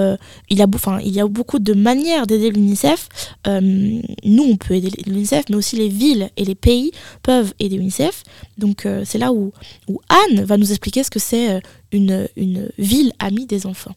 il, 0.49 0.57
y 0.57 0.61
a, 0.63 0.67
il 1.03 1.11
y 1.11 1.19
a 1.19 1.27
beaucoup 1.27 1.59
de 1.59 1.73
manières 1.73 2.25
d'aider 2.25 2.49
l'UNICEF. 2.49 3.09
Nous, 3.45 4.43
on 4.43 4.55
peut 4.55 4.73
aider 4.73 4.89
l'UNICEF, 5.05 5.45
mais 5.49 5.55
aussi 5.55 5.75
les 5.75 5.89
villes 5.89 6.29
et 6.37 6.45
les 6.45 6.55
pays 6.55 6.91
peuvent 7.21 7.53
aider 7.59 7.77
l'UNICEF. 7.77 8.23
Donc, 8.57 8.87
c'est 9.05 9.19
là 9.19 9.31
où, 9.31 9.51
où 9.87 10.01
Anne 10.09 10.43
va 10.43 10.57
nous 10.57 10.71
expliquer 10.71 11.03
ce 11.03 11.11
que 11.11 11.19
c'est 11.19 11.61
une, 11.91 12.27
une 12.35 12.69
ville 12.79 13.13
amie 13.19 13.45
des 13.45 13.67
enfants. 13.67 13.93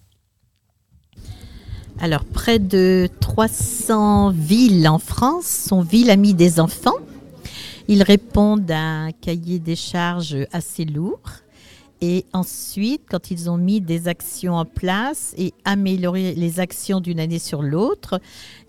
Alors, 1.99 2.25
près 2.25 2.59
de 2.59 3.09
300 3.21 4.31
villes 4.31 4.87
en 4.87 4.99
France 4.99 5.47
sont 5.47 5.81
villes 5.81 6.11
amies 6.11 6.35
des 6.35 6.61
enfants. 6.61 6.99
Ils 7.89 8.03
répondent 8.03 8.71
à 8.71 9.05
un 9.05 9.13
cahier 9.13 9.59
des 9.59 9.77
charges 9.77 10.37
assez 10.53 10.85
lourd. 10.85 11.23
Et 12.03 12.27
ensuite, 12.35 13.03
quand 13.09 13.31
ils 13.31 13.49
ont 13.49 13.57
mis 13.57 13.81
des 13.81 14.09
actions 14.09 14.55
en 14.55 14.67
place 14.67 15.35
et 15.39 15.55
amélioré 15.65 16.35
les 16.35 16.61
actions 16.61 17.01
d'une 17.01 17.19
année 17.19 17.39
sur 17.39 17.63
l'autre, 17.63 18.21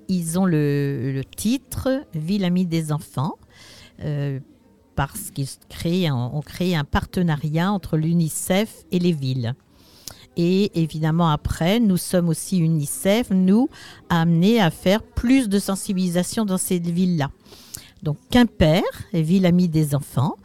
ils 0.07 0.39
ont 0.39 0.45
le, 0.45 1.21
titre 1.35 2.03
Ville 2.13 2.45
amie 2.45 2.65
des 2.65 2.93
enfants. 2.93 3.35
euh, 4.03 4.39
parce 4.95 5.29
qu'ils 5.29 5.47
ont 6.11 6.41
créé 6.41 6.75
un 6.75 6.83
partenariat 6.83 7.71
entre 7.71 7.97
l'UNICEF 7.97 8.83
et 8.91 8.97
les 8.97 9.11
villes. 9.11 9.53
Et 10.37 10.79
évidemment, 10.79 11.29
après, 11.29 11.79
nous 11.79 11.97
sommes 11.97 12.29
aussi 12.29 12.59
UNICEF, 12.59 13.31
nous, 13.31 13.69
amenés 14.07 14.61
à 14.61 14.69
faire 14.69 15.01
plus 15.01 15.49
de 15.49 15.57
sensibilisation 15.57 16.45
dans 16.45 16.59
cette 16.59 16.85
ville-là. 16.85 17.31
Donc, 18.03 18.17
Quimper, 18.29 18.83
ville 19.13 19.47
amie 19.47 19.67
des 19.67 19.95
enfants. 19.95 20.35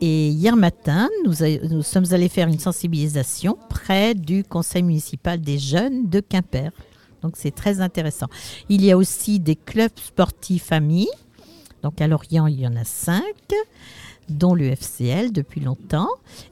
Et 0.00 0.28
hier 0.28 0.56
matin, 0.56 1.08
nous, 1.24 1.34
nous 1.68 1.82
sommes 1.82 2.04
allés 2.12 2.28
faire 2.28 2.46
une 2.46 2.60
sensibilisation 2.60 3.58
près 3.68 4.14
du 4.14 4.44
conseil 4.44 4.84
municipal 4.84 5.40
des 5.40 5.58
jeunes 5.58 6.08
de 6.08 6.20
Quimper. 6.20 6.70
Donc, 7.22 7.34
c'est 7.36 7.54
très 7.54 7.80
intéressant. 7.80 8.26
Il 8.68 8.84
y 8.84 8.92
a 8.92 8.96
aussi 8.96 9.40
des 9.40 9.56
clubs 9.56 9.90
sportifs 9.96 10.70
amis. 10.70 11.08
Donc, 11.82 12.00
à 12.00 12.06
Lorient, 12.06 12.46
il 12.46 12.60
y 12.60 12.66
en 12.68 12.76
a 12.76 12.84
cinq 12.84 13.34
dont 14.28 14.54
le 14.54 14.70
FCL 14.70 15.32
depuis 15.32 15.60
longtemps. 15.60 16.08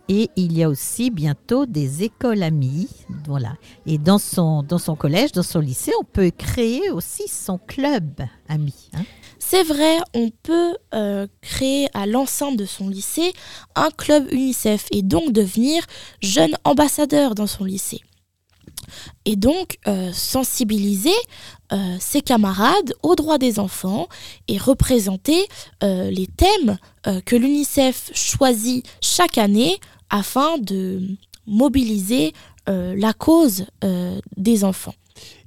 Et 0.09 0.31
il 0.37 0.53
y 0.57 0.63
a 0.63 0.69
aussi 0.69 1.11
bientôt 1.11 1.67
des 1.67 2.03
écoles 2.03 2.43
amies. 2.43 2.89
Voilà. 3.27 3.55
Et 3.87 3.99
dans 3.99 4.19
son, 4.19 4.63
dans 4.63 4.79
son 4.79 4.95
collège, 4.97 5.33
dans 5.33 5.43
son 5.43 5.61
lycée, 5.61 5.93
on 6.01 6.05
peut 6.05 6.31
créer 6.37 6.91
aussi 6.91 7.29
son 7.29 7.59
club 7.59 8.23
ami. 8.49 8.75
hein. 8.95 9.03
C'est 9.39 9.65
vrai, 9.65 9.99
on 10.15 10.31
peut 10.43 10.77
euh, 10.95 11.27
créer 11.41 11.89
à 11.95 12.07
l'enceinte 12.07 12.57
de 12.57 12.65
son 12.65 12.89
lycée 12.89 13.33
un 13.75 13.91
club 13.91 14.27
UNICEF 14.33 14.87
et 14.93 15.03
donc 15.03 15.33
devenir 15.33 15.85
jeune 16.23 16.57
ambassadeur 16.65 17.35
dans 17.35 17.47
son 17.47 17.65
lycée. 17.65 18.01
Et 19.25 19.37
donc 19.37 19.79
euh, 19.87 20.11
sensibiliser 20.13 21.11
euh, 21.73 21.97
ses 22.01 22.23
camarades 22.23 22.95
aux 23.03 23.15
droits 23.15 23.39
des 23.39 23.59
enfants 23.59 24.09
et 24.49 24.59
représenter 24.59 25.47
euh, 25.83 26.11
les 26.11 26.27
thèmes 26.27 26.79
que 27.27 27.35
l'UNICEF 27.35 28.13
choisit 28.15 28.87
chaque 29.01 29.37
année 29.37 29.79
afin 30.09 30.57
de 30.59 31.01
mobiliser 31.49 32.33
la 32.69 33.13
cause 33.13 33.67
des 34.37 34.63
enfants. 34.63 34.95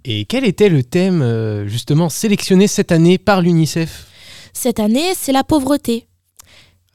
Et 0.03 0.25
quel 0.25 0.44
était 0.44 0.67
le 0.67 0.84
thème 0.84 1.65
justement 1.65 2.10
sélectionné 2.10 2.67
cette 2.67 2.91
année 2.91 3.17
par 3.17 3.41
l'UNICEF? 3.41 4.05
Cette 4.51 4.82
année, 4.82 5.13
c'est 5.15 5.32
la 5.32 5.46
pauvreté. 5.46 6.08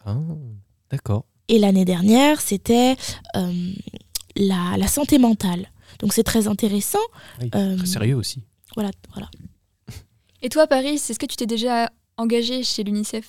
Ah, 0.04 0.18
D'accord. 0.90 1.25
Et 1.49 1.58
l'année 1.58 1.87
dernière, 1.87 2.42
c'était 2.42 2.96
la, 4.37 4.76
la 4.76 4.87
santé 4.87 5.18
mentale. 5.18 5.70
Donc 6.00 6.12
c'est 6.12 6.23
très 6.25 6.49
intéressant. 6.49 6.99
Oui, 7.40 7.50
Euh, 7.54 7.76
Très 7.76 7.87
sérieux 7.87 8.16
aussi. 8.16 8.42
Voilà, 8.75 8.90
voilà. 9.14 9.28
Et 10.42 10.49
toi, 10.49 10.66
Paris, 10.66 10.95
est-ce 10.95 11.19
que 11.19 11.26
tu 11.26 11.37
t'es 11.37 11.47
déjà 11.47 11.90
engagée 12.16 12.62
chez 12.62 12.83
l'UNICEF? 12.83 13.26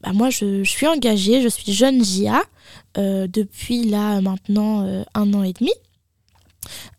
Bah, 0.00 0.12
moi, 0.12 0.30
je, 0.30 0.64
je 0.64 0.70
suis 0.70 0.86
engagée, 0.86 1.42
je 1.42 1.48
suis 1.48 1.72
jeune 1.72 2.02
JA 2.04 2.42
euh, 2.96 3.26
depuis 3.28 3.84
là 3.84 4.20
maintenant 4.20 4.86
euh, 4.86 5.02
un 5.14 5.32
an 5.34 5.42
et 5.42 5.52
demi. 5.52 5.72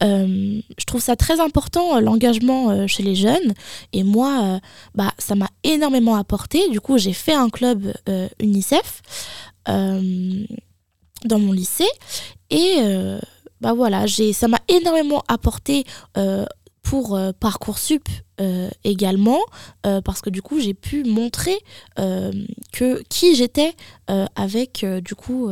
Euh, 0.04 0.62
je 0.78 0.86
trouve 0.86 1.02
ça 1.02 1.16
très 1.16 1.40
important, 1.40 1.98
euh, 1.98 2.00
l'engagement 2.00 2.70
euh, 2.70 2.88
chez 2.88 3.04
les 3.04 3.16
jeunes. 3.16 3.54
Et 3.94 4.04
moi, 4.04 4.42
euh, 4.44 4.60
bah, 4.96 5.14
ça 5.18 5.36
m'a 5.36 5.50
énormément 5.64 6.16
apporté. 6.16 6.70
Du 6.70 6.80
coup, 6.80 6.98
j'ai 6.98 7.14
fait 7.14 7.34
un 7.34 7.50
club 7.50 7.94
euh, 8.08 8.28
UNICEF 8.40 9.02
euh, 9.68 10.46
dans 11.26 11.40
mon 11.40 11.52
lycée. 11.52 11.90
Et 12.50 12.76
euh, 12.80 13.20
bah, 13.62 13.74
voilà, 13.74 14.06
ça 14.08 14.48
m'a 14.48 14.62
énormément 14.68 15.24
apporté 15.28 15.84
euh, 16.18 16.46
pour 16.82 17.16
euh, 17.16 17.32
Parcoursup 17.38 18.08
euh, 18.40 18.70
également, 18.84 19.42
parce 19.84 20.22
que 20.22 20.30
du 20.30 20.42
coup, 20.42 20.60
j'ai 20.60 20.74
pu 20.74 21.04
montrer 21.04 21.58
que 21.98 23.04
qui 23.10 23.36
j'étais 23.36 23.76
avec 24.08 24.86
du 25.04 25.14
coup 25.14 25.50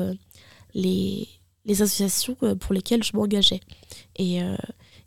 les, 0.74 1.28
les 1.66 1.82
associations 1.82 2.36
pour 2.36 2.74
lesquelles 2.74 3.04
je 3.04 3.12
m'engageais. 3.14 3.60
Et, 4.16 4.40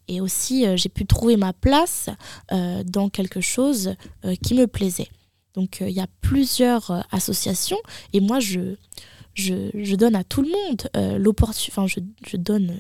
et 0.09 0.21
aussi, 0.21 0.67
j'ai 0.77 0.91
pu 0.91 1.07
trouver 1.07 1.39
ma 1.39 1.55
place 1.55 2.11
dans 2.85 3.09
quelque 3.09 3.41
chose 3.41 3.95
qui 4.43 4.53
me 4.55 4.67
plaisait. 4.67 5.09
Donc, 5.55 5.79
il 5.81 5.93
y 5.93 6.01
a 6.01 6.07
plusieurs 6.21 7.07
associations 7.11 7.79
et 8.13 8.21
moi, 8.21 8.41
je, 8.41 8.75
je, 9.35 9.95
donne 9.95 10.15
à 10.15 10.23
tout 10.25 10.43
le 10.43 10.51
monde 10.51 11.19
l'opportunité. 11.19 11.73
Enfin, 11.73 11.87
je, 11.87 12.01
je 12.27 12.37
donne. 12.37 12.79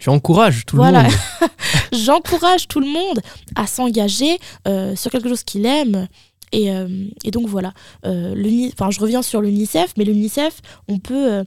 Tu 0.00 0.08
encourages 0.08 0.64
tout 0.66 0.76
voilà. 0.76 1.02
le 1.02 1.08
monde. 1.08 1.50
J'encourage 1.92 2.66
tout 2.66 2.80
le 2.80 2.88
monde 2.88 3.20
à 3.54 3.66
s'engager 3.66 4.38
euh, 4.66 4.96
sur 4.96 5.10
quelque 5.10 5.28
chose 5.28 5.44
qu'il 5.44 5.66
aime. 5.66 6.08
Et, 6.52 6.72
euh, 6.72 6.88
et 7.22 7.30
donc 7.30 7.46
voilà, 7.46 7.72
Euh, 8.06 8.34
enfin, 8.72 8.90
je 8.90 8.98
reviens 8.98 9.22
sur 9.22 9.40
l'UNICEF, 9.40 9.92
mais 9.96 10.04
l'UNICEF, 10.04 10.60
on 10.88 10.98
peut 10.98 11.32
euh, 11.32 11.44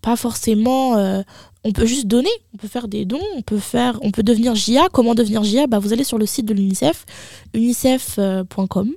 pas 0.00 0.16
forcément, 0.16 0.94
on 1.64 1.72
peut 1.72 1.86
juste 1.86 2.06
donner, 2.06 2.30
on 2.54 2.56
peut 2.56 2.66
faire 2.66 2.88
des 2.88 3.04
dons, 3.04 3.20
on 3.36 3.42
peut 3.42 3.58
faire, 3.58 3.98
on 4.02 4.10
peut 4.10 4.22
devenir 4.22 4.54
JA. 4.54 4.88
Comment 4.90 5.14
devenir 5.14 5.44
JA 5.44 5.66
bah, 5.66 5.78
Vous 5.78 5.92
allez 5.92 6.02
sur 6.02 6.18
le 6.18 6.26
site 6.26 6.46
de 6.46 6.54
l'UNICEF, 6.54 7.04
unicef.com. 7.52 8.90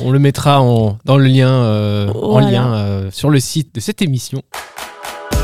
On 0.00 0.10
le 0.10 0.18
mettra 0.18 0.62
en, 0.62 0.98
dans 1.04 1.18
le 1.18 1.26
lien, 1.26 2.08
en 2.14 2.38
lien 2.38 3.10
sur 3.10 3.28
le 3.28 3.40
site 3.40 3.74
de 3.74 3.80
cette 3.80 4.00
émission. 4.02 4.40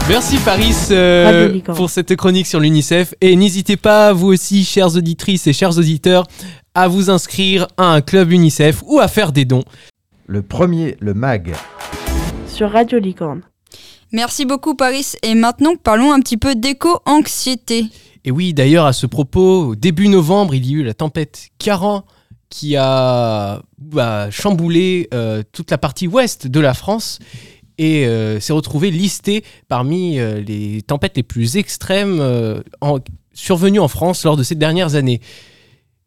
Merci 0.08 0.36
Paris 0.38 0.74
euh, 0.90 1.60
pour 1.60 1.88
cette 1.88 2.14
chronique 2.16 2.46
sur 2.46 2.60
l'UNICEF. 2.60 3.14
Et 3.20 3.36
n'hésitez 3.36 3.76
pas, 3.76 4.12
vous 4.12 4.28
aussi, 4.28 4.64
chères 4.64 4.96
auditrices 4.96 5.46
et 5.46 5.52
chers 5.52 5.78
auditeurs, 5.78 6.26
à 6.74 6.88
vous 6.88 7.08
inscrire 7.08 7.68
à 7.76 7.84
un 7.84 8.00
club 8.00 8.32
UNICEF 8.32 8.82
ou 8.86 8.98
à 8.98 9.08
faire 9.08 9.32
des 9.32 9.44
dons. 9.44 9.64
Le 10.26 10.42
premier, 10.42 10.96
le 11.00 11.14
MAG. 11.14 11.54
Sur 12.46 12.70
Radio 12.70 12.98
Licorne. 12.98 13.42
Merci 14.12 14.44
beaucoup 14.44 14.74
Paris. 14.74 15.12
Et 15.22 15.34
maintenant, 15.34 15.76
parlons 15.82 16.12
un 16.12 16.20
petit 16.20 16.36
peu 16.36 16.54
d'éco-anxiété. 16.54 17.86
Et 18.24 18.30
oui, 18.30 18.54
d'ailleurs, 18.54 18.86
à 18.86 18.92
ce 18.92 19.06
propos, 19.06 19.68
au 19.68 19.74
début 19.74 20.08
novembre, 20.08 20.54
il 20.54 20.66
y 20.66 20.74
a 20.74 20.78
eu 20.78 20.84
la 20.84 20.94
tempête 20.94 21.48
Ciaran 21.58 22.04
qui 22.50 22.76
a 22.76 23.62
bah, 23.78 24.30
chamboulé 24.30 25.08
euh, 25.14 25.42
toute 25.52 25.70
la 25.70 25.78
partie 25.78 26.06
ouest 26.06 26.46
de 26.46 26.60
la 26.60 26.74
France 26.74 27.18
et 27.82 28.06
euh, 28.06 28.38
s'est 28.38 28.52
retrouvé 28.52 28.92
listé 28.92 29.44
parmi 29.66 30.20
euh, 30.20 30.40
les 30.40 30.82
tempêtes 30.82 31.16
les 31.16 31.24
plus 31.24 31.56
extrêmes 31.56 32.20
euh, 32.20 32.62
en- 32.80 33.00
survenues 33.34 33.80
en 33.80 33.88
France 33.88 34.22
lors 34.24 34.36
de 34.36 34.44
ces 34.44 34.54
dernières 34.54 34.94
années. 34.94 35.20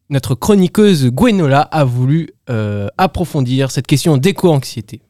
Notre 0.10 0.36
chroniqueuse 0.36 1.08
Gwenola 1.08 1.62
a 1.62 1.84
voulu 1.84 2.30
approfondir 2.98 3.72
cette 3.72 3.88
question 3.88 4.18
d'éco-anxiété. 4.18 5.02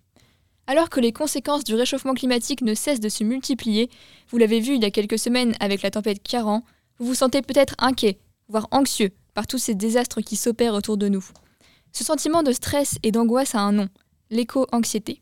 Alors 0.68 0.90
que 0.90 1.02
les 1.02 1.12
conséquences 1.12 1.66
du 1.66 1.76
réchauffement 1.76 2.14
climatique 2.14 2.62
ne 2.62 2.74
cessent 2.74 3.02
de 3.02 3.10
se 3.10 3.26
multiplier, 3.26 3.90
vous 4.30 4.38
l'avez 4.38 4.62
vu 4.62 4.76
il 4.76 4.82
y 4.82 4.86
a 4.86 4.92
quelques 4.92 5.20
semaines 5.20 5.54
avec 5.60 5.82
la 5.82 5.92
tempête 5.92 6.24
Karan, 6.24 6.64
vous 6.98 7.08
vous 7.08 7.14
sentez 7.14 7.42
peut-être 7.42 7.76
inquiet, 7.78 8.20
voire 8.48 8.68
anxieux, 8.72 9.12
par 9.34 9.48
tous 9.48 9.58
ces 9.58 9.76
désastres 9.76 10.22
qui 10.22 10.38
s'opèrent 10.38 10.74
autour 10.74 10.96
de 10.96 11.10
nous. 11.10 11.26
Ce 11.92 12.06
sentiment 12.06 12.42
de 12.42 12.54
stress 12.54 12.98
et 13.04 13.12
d'angoisse 13.12 13.54
a 13.54 13.60
un 13.60 13.74
nom, 13.74 13.90
l'éco-anxiété. 14.32 15.22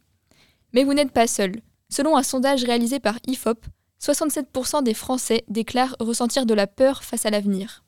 Mais 0.74 0.84
vous 0.84 0.94
n'êtes 0.94 1.12
pas 1.12 1.28
seul. 1.28 1.62
Selon 1.90 2.18
un 2.18 2.24
sondage 2.24 2.64
réalisé 2.64 3.00
par 3.00 3.20
IFOP, 3.28 3.66
67% 4.02 4.84
des 4.84 4.94
Français 4.94 5.44
déclarent 5.48 5.96
ressentir 6.00 6.46
de 6.46 6.54
la 6.54 6.68
peur 6.68 7.04
face 7.04 7.26
à 7.26 7.30
l'avenir. 7.30 7.84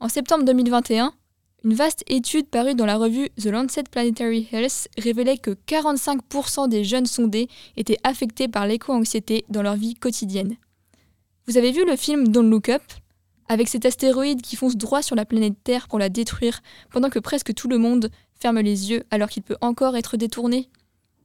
En 0.00 0.08
septembre 0.08 0.44
2021, 0.44 1.12
une 1.64 1.74
vaste 1.74 2.04
étude 2.08 2.48
parue 2.48 2.74
dans 2.74 2.86
la 2.86 2.96
revue 2.96 3.30
The 3.40 3.46
Lancet 3.46 3.84
Planetary 3.90 4.48
Health 4.52 4.88
révélait 4.98 5.38
que 5.38 5.50
45% 5.66 6.68
des 6.68 6.84
jeunes 6.84 7.06
sondés 7.06 7.48
étaient 7.76 7.98
affectés 8.04 8.48
par 8.48 8.66
l'éco-anxiété 8.66 9.44
dans 9.48 9.62
leur 9.62 9.74
vie 9.74 9.94
quotidienne. 9.94 10.56
Vous 11.46 11.56
avez 11.56 11.72
vu 11.72 11.84
le 11.86 11.96
film 11.96 12.28
Don't 12.28 12.50
Look 12.50 12.68
Up? 12.68 12.82
Avec 13.48 13.68
cet 13.68 13.84
astéroïde 13.84 14.40
qui 14.40 14.56
fonce 14.56 14.76
droit 14.76 15.02
sur 15.02 15.16
la 15.16 15.24
planète 15.24 15.56
Terre 15.64 15.88
pour 15.88 15.98
la 15.98 16.08
détruire, 16.08 16.60
pendant 16.90 17.10
que 17.10 17.18
presque 17.18 17.54
tout 17.54 17.68
le 17.68 17.78
monde 17.78 18.10
ferme 18.38 18.60
les 18.60 18.90
yeux 18.90 19.04
alors 19.10 19.28
qu'il 19.28 19.42
peut 19.42 19.56
encore 19.60 19.96
être 19.96 20.16
détourné? 20.16 20.68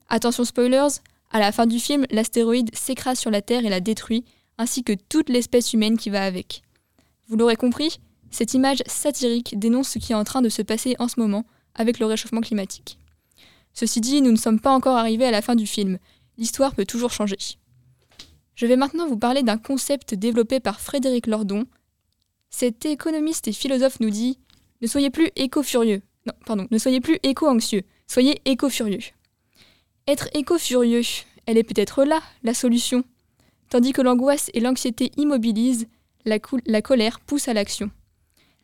Attention 0.09 0.43
spoilers, 0.43 1.01
à 1.31 1.39
la 1.39 1.51
fin 1.51 1.67
du 1.67 1.79
film, 1.79 2.05
l'astéroïde 2.09 2.75
s'écrase 2.75 3.19
sur 3.19 3.29
la 3.29 3.43
Terre 3.43 3.65
et 3.65 3.69
la 3.69 3.79
détruit, 3.79 4.25
ainsi 4.57 4.83
que 4.83 4.93
toute 4.93 5.29
l'espèce 5.29 5.73
humaine 5.73 5.97
qui 5.97 6.09
va 6.09 6.23
avec. 6.23 6.63
Vous 7.27 7.37
l'aurez 7.37 7.55
compris, 7.55 7.99
cette 8.31 8.55
image 8.55 8.81
satirique 8.87 9.57
dénonce 9.57 9.89
ce 9.89 9.99
qui 9.99 10.11
est 10.11 10.15
en 10.15 10.23
train 10.23 10.41
de 10.41 10.49
se 10.49 10.63
passer 10.63 10.95
en 10.97 11.07
ce 11.07 11.19
moment 11.19 11.45
avec 11.75 11.99
le 11.99 12.07
réchauffement 12.07 12.41
climatique. 12.41 12.97
Ceci 13.73 14.01
dit, 14.01 14.21
nous 14.21 14.31
ne 14.31 14.37
sommes 14.37 14.59
pas 14.59 14.73
encore 14.73 14.97
arrivés 14.97 15.25
à 15.25 15.31
la 15.31 15.43
fin 15.43 15.55
du 15.55 15.67
film. 15.67 15.99
L'histoire 16.37 16.73
peut 16.73 16.85
toujours 16.85 17.11
changer. 17.11 17.37
Je 18.55 18.65
vais 18.65 18.75
maintenant 18.75 19.07
vous 19.07 19.17
parler 19.17 19.43
d'un 19.43 19.57
concept 19.57 20.15
développé 20.15 20.59
par 20.59 20.81
Frédéric 20.81 21.27
Lordon. 21.27 21.65
Cet 22.49 22.85
économiste 22.85 23.47
et 23.47 23.53
philosophe 23.53 23.99
nous 23.99 24.09
dit 24.09 24.39
Ne 24.81 24.87
soyez 24.87 25.11
plus 25.11 25.29
éco-furieux. 25.35 26.01
Non, 26.25 26.33
pardon, 26.45 26.67
ne 26.69 26.77
soyez 26.77 26.99
plus 26.99 27.19
éco-anxieux. 27.23 27.83
Soyez 28.07 28.41
éco-furieux. 28.45 28.99
Être 30.09 30.27
éco-furieux, 30.33 31.03
elle 31.45 31.59
est 31.59 31.63
peut-être 31.63 32.03
là, 32.03 32.19
la 32.41 32.55
solution. 32.55 33.03
Tandis 33.69 33.93
que 33.93 34.01
l'angoisse 34.01 34.49
et 34.55 34.59
l'anxiété 34.59 35.11
immobilisent, 35.17 35.85
la, 36.25 36.39
colère 36.81 37.19
pousse 37.19 37.47
à 37.47 37.53
l'action. 37.53 37.91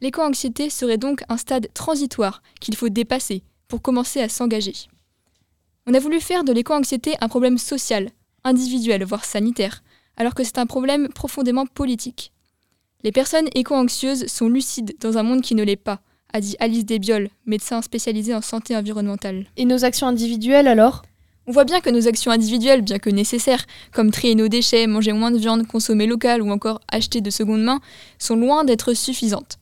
L'éco-anxiété 0.02 0.72
serait 0.72 0.98
donc 0.98 1.22
un 1.30 1.38
stade 1.38 1.72
transitoire 1.75 2.42
qu'il 2.60 2.75
faut 2.75 2.90
dépasser 2.90 3.44
pour 3.68 3.84
commencer 3.84 4.22
à 4.22 4.28
s'engager. 4.28 4.74
On 5.86 5.94
a 5.94 6.00
voulu 6.00 6.20
faire 6.20 6.46
de 6.46 6.52
l'éco-anxiété 6.52 7.14
un 7.22 7.28
problème 7.28 7.60
social, 7.60 8.10
individuel, 8.44 9.04
voire 9.04 9.24
sanitaire, 9.24 9.84
alors 10.18 10.34
que 10.34 10.44
c'est 10.44 10.58
un 10.58 10.66
problème 10.66 11.10
profondément 11.10 11.68
politique. 11.68 12.32
Les 13.04 13.12
personnes 13.12 13.50
éco-anxieuses 13.54 14.25
sont 14.25 14.50
lucides 14.50 14.96
dans 15.00 15.20
un 15.20 15.24
monde 15.24 15.44
qui 15.44 15.54
ne 15.54 15.62
l'est 15.62 15.75
pas, 15.75 16.02
a 16.34 16.40
dit 16.40 16.56
Alice 16.60 16.86
Desbioles, 16.86 17.30
médecin 17.46 17.84
spécialisée 17.84 18.34
en 18.34 18.42
santé 18.42 18.75
environnementale. 18.75 19.46
Et 19.58 19.66
nos 19.66 19.86
actions 19.86 20.08
individuelles 20.08 20.68
alors? 20.68 21.04
On 21.48 21.52
voit 21.52 21.64
bien 21.64 21.80
que 21.80 21.92
nos 21.92 22.08
actions 22.08 22.32
individuelles, 22.32 22.82
bien 22.82 22.98
que 22.98 23.12
nécessaires, 23.12 23.66
comme 23.92 24.10
trier 24.10 24.34
nos 24.34 24.48
déchets, 24.48 24.88
manger 24.88 25.14
moins 25.14 25.30
de 25.30 25.38
viande, 25.38 25.68
consommer 25.68 26.08
local 26.08 26.42
ou 26.42 26.50
encore 26.50 26.82
acheter 26.92 27.22
de 27.22 27.30
seconde 27.30 27.62
main, 27.62 27.82
sont 28.18 28.36
loin 28.36 28.64
d'être 28.64 28.94
suffisantes. 28.94 29.60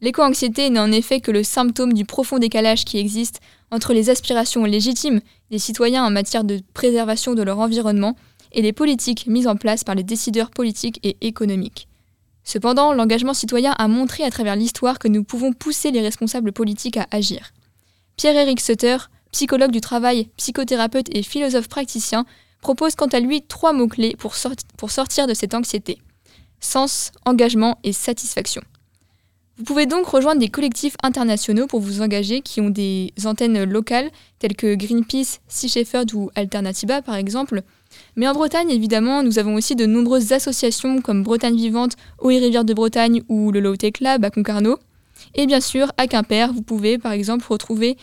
L'éco-anxiété 0.00 0.70
n'est 0.70 0.78
en 0.78 0.92
effet 0.92 1.20
que 1.20 1.30
le 1.30 1.42
symptôme 1.42 1.92
du 1.92 2.06
profond 2.06 2.38
décalage 2.38 2.84
qui 2.84 2.98
existe 2.98 3.40
entre 3.70 3.92
les 3.92 4.08
aspirations 4.08 4.64
légitimes 4.64 5.20
des 5.50 5.58
citoyens 5.58 6.04
en 6.04 6.10
matière 6.10 6.44
de 6.44 6.60
préservation 6.72 7.34
de 7.34 7.42
leur 7.42 7.58
environnement 7.58 8.16
et 8.52 8.62
les 8.62 8.72
politiques 8.72 9.26
mises 9.26 9.48
en 9.48 9.56
place 9.56 9.84
par 9.84 9.96
les 9.96 10.04
décideurs 10.04 10.50
politiques 10.50 11.00
et 11.02 11.16
économiques. 11.20 11.88
Cependant, 12.44 12.94
l'engagement 12.94 13.34
citoyen 13.34 13.72
a 13.72 13.88
montré 13.88 14.24
à 14.24 14.30
travers 14.30 14.56
l'histoire 14.56 14.98
que 14.98 15.08
nous 15.08 15.24
pouvons 15.24 15.52
pousser 15.52 15.90
les 15.90 16.00
responsables 16.00 16.52
politiques 16.52 16.96
à 16.96 17.06
agir. 17.10 17.52
Pierre-Éric 18.16 18.60
Sutter, 18.60 18.96
psychologue 19.32 19.70
du 19.70 19.80
travail, 19.80 20.28
psychothérapeute 20.36 21.14
et 21.14 21.22
philosophe 21.22 21.68
praticien, 21.68 22.24
propose 22.60 22.94
quant 22.94 23.06
à 23.06 23.20
lui 23.20 23.42
trois 23.42 23.72
mots-clés 23.72 24.16
pour, 24.18 24.34
sort- 24.34 24.52
pour 24.76 24.90
sortir 24.90 25.26
de 25.26 25.34
cette 25.34 25.54
anxiété. 25.54 25.98
Sens, 26.60 27.12
engagement 27.24 27.78
et 27.84 27.92
satisfaction. 27.92 28.62
Vous 29.58 29.64
pouvez 29.64 29.86
donc 29.86 30.06
rejoindre 30.06 30.40
des 30.40 30.48
collectifs 30.48 30.96
internationaux 31.02 31.66
pour 31.66 31.80
vous 31.80 32.00
engager 32.00 32.42
qui 32.42 32.60
ont 32.60 32.70
des 32.70 33.12
antennes 33.24 33.64
locales 33.64 34.10
telles 34.38 34.54
que 34.54 34.76
Greenpeace, 34.76 35.40
Sea 35.48 35.68
Shepherd 35.68 36.12
ou 36.14 36.30
Alternativa 36.36 37.02
par 37.02 37.16
exemple. 37.16 37.62
Mais 38.14 38.28
en 38.28 38.34
Bretagne, 38.34 38.70
évidemment, 38.70 39.24
nous 39.24 39.40
avons 39.40 39.54
aussi 39.54 39.74
de 39.74 39.84
nombreuses 39.84 40.30
associations 40.32 41.00
comme 41.00 41.24
Bretagne 41.24 41.56
Vivante, 41.56 41.96
Eau 42.20 42.30
et 42.30 42.38
Rivière 42.38 42.64
de 42.64 42.72
Bretagne 42.72 43.22
ou 43.28 43.50
le 43.50 43.58
Low 43.58 43.74
Tech 43.74 43.94
Lab 44.00 44.24
à 44.24 44.30
Concarneau. 44.30 44.78
Et 45.34 45.46
bien 45.46 45.60
sûr, 45.60 45.90
à 45.96 46.06
Quimper, 46.06 46.52
vous 46.52 46.62
pouvez 46.62 46.96
par 46.98 47.10
exemple 47.10 47.44
retrouver 47.48 47.96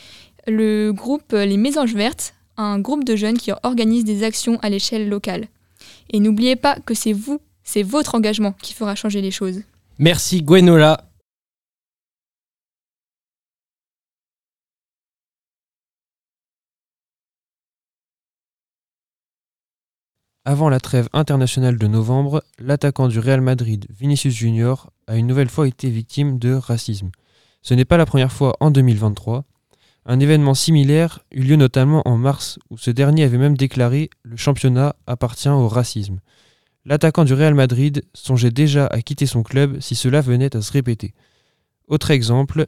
le 0.47 0.91
groupe 0.91 1.31
Les 1.31 1.58
Mésanges 1.58 1.95
Vertes, 1.95 2.34
un 2.58 2.79
groupe 2.79 3.03
de 3.03 3.15
jeunes 3.15 3.38
qui 3.38 3.51
organise 3.63 4.03
des 4.03 4.23
actions 4.23 4.60
à 4.62 4.69
l'échelle 4.69 5.10
locale. 5.10 5.47
Et 6.10 6.19
n'oubliez 6.19 6.55
pas 6.55 6.77
que 6.79 6.93
c'est 6.93 7.13
vous, 7.13 7.39
c'est 7.63 7.84
votre 7.84 8.15
engagement 8.15 8.53
qui 8.62 8.73
fera 8.73 8.95
changer 8.95 9.21
les 9.21 9.31
choses. 9.31 9.62
Merci 9.97 10.41
Gwenola. 10.41 11.10
Avant 20.47 20.69
la 20.69 20.79
trêve 20.79 21.10
internationale 21.12 21.79
de 21.79 21.88
novembre, 21.88 22.43
l'attaquant 22.60 23.08
du 23.08 23.17
Real 23.17 23.41
Madrid, 23.41 23.88
Vinicius 23.89 24.36
Junior, 24.36 24.91
a 25.08 25.15
une 25.15 25.25
nouvelle 25.25 25.49
fois 25.49 25.67
été 25.67 25.89
victime 25.89 26.38
de 26.38 26.53
racisme. 26.53 27.10
Ce 27.63 27.73
n'est 27.73 27.84
pas 27.84 27.97
la 27.97 28.05
première 28.05 28.31
fois 28.31 28.55
en 28.60 28.69
2023. 28.69 29.43
Un 30.05 30.19
événement 30.19 30.53
similaire 30.53 31.19
eut 31.31 31.41
lieu 31.41 31.55
notamment 31.55 32.03
en 32.05 32.17
mars, 32.17 32.59
où 32.69 32.77
ce 32.77 32.91
dernier 32.91 33.23
avait 33.23 33.39
même 33.39 33.57
déclaré 33.57 34.09
Le 34.23 34.37
championnat 34.37 34.95
appartient 35.07 35.49
au 35.49 35.67
racisme. 35.67 36.19
L'attaquant 36.85 37.23
du 37.23 37.33
Real 37.33 37.55
Madrid 37.55 38.03
songeait 38.13 38.51
déjà 38.51 38.85
à 38.87 39.01
quitter 39.01 39.25
son 39.25 39.41
club 39.41 39.79
si 39.79 39.95
cela 39.95 40.21
venait 40.21 40.55
à 40.55 40.61
se 40.61 40.71
répéter. 40.71 41.13
Autre 41.87 42.11
exemple, 42.11 42.67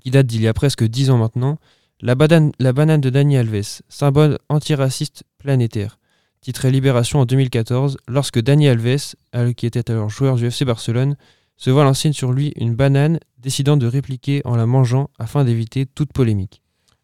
qui 0.00 0.10
date 0.10 0.26
d'il 0.26 0.42
y 0.42 0.48
a 0.48 0.54
presque 0.54 0.84
10 0.84 1.10
ans 1.10 1.18
maintenant, 1.18 1.58
la 2.00 2.14
banane, 2.14 2.52
de 3.00 3.10
Dani 3.10 3.36
Alves, 3.36 3.82
symbole 3.88 4.38
antiraciste 4.48 5.24
planétaire 5.38 5.98
titré 6.44 6.70
Libération 6.70 7.20
en 7.20 7.24
2014, 7.24 7.96
lorsque 8.06 8.38
Dani 8.38 8.68
Alves, 8.68 9.14
qui 9.56 9.64
était 9.64 9.90
alors 9.90 10.10
joueur 10.10 10.36
du 10.36 10.44
FC 10.44 10.66
Barcelone, 10.66 11.16
se 11.56 11.70
voit 11.70 11.84
lancer 11.84 12.12
sur 12.12 12.32
lui 12.32 12.52
une 12.56 12.74
banane, 12.74 13.18
décidant 13.38 13.76
de 13.76 13.86
répliquer 13.86 14.42
en 14.44 14.56
la 14.56 14.66
mangeant 14.66 15.10
afin 15.18 15.44
d'éviter 15.44 15.86
toute 15.86 16.12
polémique. 16.12 16.62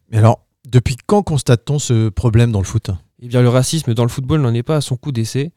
Mais 0.09 0.17
alors, 0.17 0.45
depuis 0.69 0.97
quand 1.05 1.23
constate-t-on 1.23 1.79
ce 1.79 2.09
problème 2.09 2.51
dans 2.51 2.59
le 2.59 2.65
foot? 2.65 2.91
Eh 3.19 3.27
bien, 3.27 3.41
le 3.41 3.49
racisme 3.49 3.93
dans 3.93 4.03
le 4.03 4.09
football 4.09 4.41
n'en 4.41 4.53
est 4.53 4.63
pas 4.63 4.77
à 4.77 4.81
son 4.81 4.97
coup 4.97 5.11
d'essai. 5.11 5.51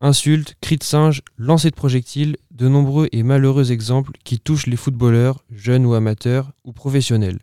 Insultes, 0.00 0.56
cris 0.60 0.76
de 0.76 0.84
singe, 0.84 1.22
lancers 1.38 1.70
de 1.70 1.76
projectiles, 1.76 2.36
de 2.50 2.68
nombreux 2.68 3.08
et 3.12 3.22
malheureux 3.22 3.72
exemples 3.72 4.12
qui 4.24 4.38
touchent 4.38 4.66
les 4.66 4.76
footballeurs, 4.76 5.42
jeunes 5.50 5.86
ou 5.86 5.94
amateurs, 5.94 6.52
ou 6.64 6.72
professionnels. 6.72 7.38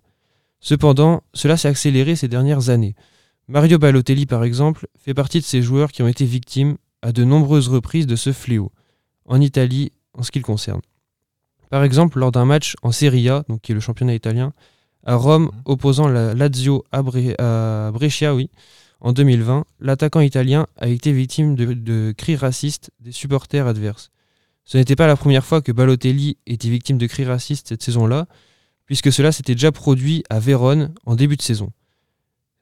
Cependant, 0.59 1.23
cela 1.33 1.57
s'est 1.57 1.67
accéléré 1.67 2.15
ces 2.15 2.27
dernières 2.27 2.69
années. 2.69 2.95
Mario 3.47 3.79
Balotelli, 3.79 4.25
par 4.25 4.43
exemple, 4.43 4.87
fait 4.97 5.13
partie 5.13 5.39
de 5.39 5.45
ces 5.45 5.61
joueurs 5.61 5.91
qui 5.91 6.03
ont 6.03 6.07
été 6.07 6.25
victimes 6.25 6.77
à 7.01 7.11
de 7.11 7.23
nombreuses 7.23 7.67
reprises 7.67 8.07
de 8.07 8.15
ce 8.15 8.31
fléau, 8.31 8.71
en 9.25 9.41
Italie 9.41 9.91
en 10.13 10.23
ce 10.23 10.31
qui 10.31 10.39
le 10.39 10.45
concerne. 10.45 10.81
Par 11.73 11.83
exemple, 11.83 12.19
lors 12.19 12.31
d'un 12.31 12.45
match 12.45 12.75
en 12.83 12.91
Serie 12.91 13.29
A, 13.29 13.43
donc 13.49 13.62
qui 13.62 13.71
est 13.71 13.73
le 13.73 13.81
championnat 13.81 14.13
italien, 14.13 14.53
à 15.03 15.15
Rome, 15.15 15.49
opposant 15.65 16.07
la 16.07 16.36
Lazio 16.36 16.83
à, 16.91 17.01
Bre- 17.01 17.33
à 17.39 17.89
Brescia, 17.91 18.36
oui, 18.36 18.51
en 19.01 19.12
2020, 19.12 19.65
l'attaquant 19.79 20.19
italien 20.19 20.67
a 20.77 20.88
été 20.88 21.12
victime 21.12 21.55
de, 21.55 21.73
de 21.73 22.13
cris 22.15 22.36
racistes 22.36 22.91
des 22.99 23.12
supporters 23.12 23.65
adverses. 23.65 24.12
Ce 24.65 24.77
n'était 24.77 24.95
pas 24.95 25.07
la 25.07 25.15
première 25.15 25.43
fois 25.43 25.63
que 25.63 25.71
Balotelli 25.71 26.38
était 26.45 26.69
victime 26.69 26.99
de 26.99 27.07
cris 27.07 27.25
racistes 27.25 27.69
cette 27.69 27.81
saison-là, 27.81 28.27
puisque 28.86 29.12
cela 29.12 29.31
s'était 29.31 29.55
déjà 29.55 29.71
produit 29.71 30.23
à 30.29 30.39
Vérone 30.39 30.93
en 31.07 31.15
début 31.15 31.38
de 31.38 31.41
saison. 31.41 31.71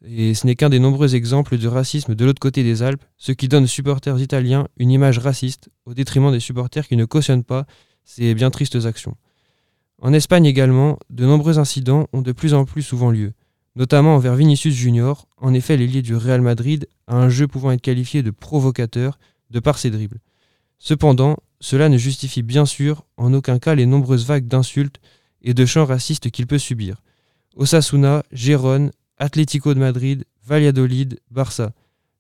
Et 0.06 0.36
ce 0.36 0.48
n'est 0.48 0.56
qu'un 0.56 0.70
des 0.70 0.80
nombreux 0.80 1.16
exemples 1.16 1.58
de 1.58 1.68
racisme 1.68 2.16
de 2.16 2.24
l'autre 2.24 2.40
côté 2.40 2.64
des 2.64 2.82
Alpes, 2.82 3.04
ce 3.18 3.34
qui 3.34 3.50
donne 3.50 3.66
aux 3.66 3.68
supporters 3.68 4.18
italiens 4.22 4.70
une 4.78 4.90
image 4.90 5.20
raciste 5.20 5.70
au 5.86 5.94
détriment 5.94 6.32
des 6.32 6.40
supporters 6.40 6.88
qui 6.88 6.96
ne 6.96 7.04
cautionnent 7.04 7.44
pas 7.44 7.66
ces 8.04 8.34
bien 8.34 8.52
tristes 8.52 8.86
actions. 8.86 9.16
En 10.02 10.14
Espagne 10.14 10.46
également, 10.46 10.98
de 11.10 11.26
nombreux 11.26 11.60
incidents 11.60 12.08
ont 12.14 12.22
de 12.22 12.32
plus 12.32 12.54
en 12.54 12.66
plus 12.66 12.82
souvent 12.82 13.12
lieu, 13.12 13.34
notamment 13.76 14.16
envers 14.16 14.36
Vinicius 14.36 14.74
Junior, 14.74 15.28
en 15.38 15.54
effet 15.54 15.78
l'ailier 15.78 16.02
du 16.02 16.16
Real 16.16 16.42
Madrid 16.42 16.88
a 17.08 17.16
un 17.16 17.30
jeu 17.30 17.48
pouvant 17.48 17.72
être 17.72 17.82
qualifié 17.82 18.24
de 18.24 18.32
provocateur 18.32 19.20
de 19.50 19.60
par 19.60 19.78
ses 19.78 19.92
dribbles. 19.92 20.20
Cependant, 20.80 21.38
cela 21.60 21.90
ne 21.90 21.98
justifie 21.98 22.42
bien 22.42 22.66
sûr 22.66 23.06
en 23.18 23.34
aucun 23.34 23.60
cas 23.60 23.76
les 23.76 23.86
nombreuses 23.86 24.26
vagues 24.26 24.48
d'insultes 24.48 25.00
et 25.44 25.54
de 25.54 25.66
chants 25.66 25.86
racistes 25.86 26.32
qu'il 26.32 26.48
peut 26.48 26.58
subir. 26.58 27.04
Osasuna, 27.56 28.24
Gérone, 28.32 28.92
Atlético 29.18 29.74
de 29.74 29.80
Madrid, 29.80 30.26
Valladolid, 30.46 31.20
Barça. 31.30 31.74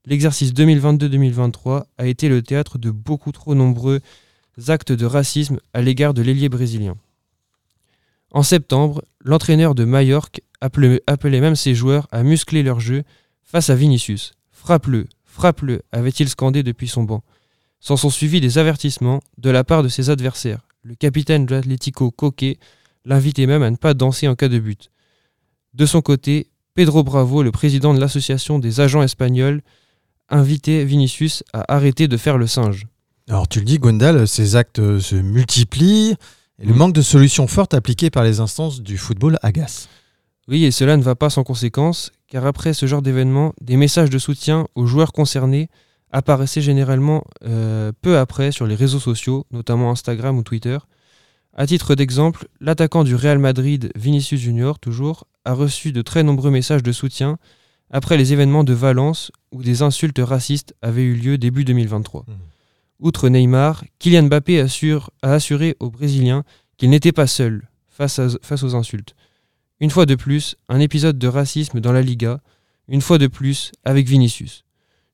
L'exercice 0.05 0.53
2022-2023 0.53 1.85
a 1.97 2.05
été 2.05 2.29
le 2.29 2.41
théâtre 2.41 2.77
de 2.77 2.91
beaucoup 2.91 3.31
trop 3.31 3.55
nombreux 3.55 3.99
actes 4.67 4.91
de 4.91 5.05
racisme 5.05 5.59
à 5.73 5.81
l'égard 5.81 6.13
de 6.13 6.21
l'ailier 6.21 6.49
brésilien. 6.49 6.95
En 8.31 8.43
septembre, 8.43 9.03
l'entraîneur 9.23 9.75
de 9.75 9.83
Majorque 9.83 10.41
appelait, 10.61 11.41
même 11.41 11.55
ses 11.55 11.75
joueurs 11.75 12.07
à 12.11 12.23
muscler 12.23 12.63
leur 12.63 12.79
jeu 12.79 13.03
face 13.43 13.69
à 13.69 13.75
Vinicius. 13.75 14.33
Frappe-le, 14.51 15.07
frappe-le, 15.25 15.81
avait-il 15.91 16.29
scandé 16.29 16.63
depuis 16.63 16.87
son 16.87 17.03
banc. 17.03 17.23
S'en 17.79 17.97
sont 17.97 18.09
suivis 18.09 18.41
des 18.41 18.57
avertissements 18.57 19.21
de 19.37 19.49
la 19.49 19.63
part 19.63 19.83
de 19.83 19.89
ses 19.89 20.09
adversaires. 20.09 20.67
Le 20.83 20.95
capitaine 20.95 21.45
de 21.45 21.55
l'Atlético 21.55 22.11
Coque 22.11 22.57
l'invitait 23.05 23.47
même 23.47 23.63
à 23.63 23.71
ne 23.71 23.75
pas 23.75 23.93
danser 23.93 24.27
en 24.27 24.35
cas 24.35 24.47
de 24.47 24.59
but. 24.59 24.91
De 25.73 25.85
son 25.85 26.01
côté, 26.01 26.51
Pedro 26.73 27.03
Bravo, 27.03 27.43
le 27.43 27.51
président 27.51 27.93
de 27.93 27.99
l'association 27.99 28.59
des 28.59 28.79
agents 28.79 29.03
espagnols, 29.03 29.61
invitait 30.29 30.85
Vinicius 30.85 31.43
à 31.53 31.73
arrêter 31.73 32.07
de 32.07 32.17
faire 32.17 32.37
le 32.37 32.47
singe. 32.47 32.87
Alors 33.29 33.47
tu 33.47 33.59
le 33.59 33.65
dis, 33.65 33.79
Gwendal, 33.79 34.27
ces 34.27 34.55
actes 34.55 34.99
se 34.99 35.15
multiplient 35.15 36.15
et 36.59 36.65
le 36.65 36.73
Mm. 36.73 36.77
manque 36.77 36.93
de 36.93 37.01
solutions 37.01 37.47
fortes 37.47 37.73
appliquées 37.73 38.09
par 38.09 38.23
les 38.23 38.39
instances 38.39 38.81
du 38.81 38.97
football 38.97 39.37
agace. 39.41 39.87
Oui, 40.47 40.65
et 40.65 40.71
cela 40.71 40.97
ne 40.97 41.01
va 41.03 41.15
pas 41.15 41.29
sans 41.29 41.43
conséquence, 41.43 42.11
car 42.27 42.45
après 42.45 42.73
ce 42.73 42.85
genre 42.85 43.01
d'événement, 43.01 43.53
des 43.61 43.77
messages 43.77 44.09
de 44.09 44.17
soutien 44.19 44.67
aux 44.75 44.85
joueurs 44.85 45.13
concernés 45.13 45.69
apparaissaient 46.11 46.61
généralement 46.61 47.23
euh, 47.45 47.91
peu 48.01 48.17
après 48.17 48.51
sur 48.51 48.67
les 48.67 48.75
réseaux 48.75 48.99
sociaux, 48.99 49.45
notamment 49.51 49.91
Instagram 49.91 50.37
ou 50.37 50.43
Twitter. 50.43 50.77
À 51.55 51.67
titre 51.67 51.95
d'exemple, 51.95 52.47
l'attaquant 52.59 53.03
du 53.03 53.15
Real 53.15 53.39
Madrid, 53.39 53.91
Vinicius 53.95 54.41
Junior, 54.41 54.77
toujours, 54.79 55.25
a 55.45 55.53
reçu 55.53 55.91
de 55.91 56.01
très 56.01 56.23
nombreux 56.23 56.51
messages 56.51 56.83
de 56.83 56.91
soutien 56.91 57.37
après 57.91 58.17
les 58.17 58.33
événements 58.33 58.63
de 58.63 58.73
Valence 58.73 59.31
où 59.51 59.63
des 59.63 59.81
insultes 59.83 60.19
racistes 60.21 60.75
avaient 60.81 61.03
eu 61.03 61.13
lieu 61.15 61.37
début 61.37 61.63
2023. 61.65 62.25
Outre 63.01 63.29
Neymar, 63.29 63.83
Kylian 63.97 64.27
Mbappé 64.27 64.61
a 64.61 65.33
assuré 65.33 65.75
aux 65.79 65.89
Brésiliens 65.89 66.43
qu'il 66.77 66.91
n'était 66.91 67.11
pas 67.11 67.25
seul 67.25 67.67
face 67.89 68.19
aux 68.63 68.75
insultes. 68.75 69.15
Une 69.79 69.89
fois 69.89 70.05
de 70.05 70.13
plus, 70.13 70.55
un 70.69 70.79
épisode 70.79 71.17
de 71.17 71.27
racisme 71.27 71.79
dans 71.79 71.91
la 71.91 72.03
Liga, 72.03 72.41
une 72.87 73.01
fois 73.01 73.17
de 73.17 73.25
plus 73.25 73.71
avec 73.83 74.07
Vinicius. 74.07 74.65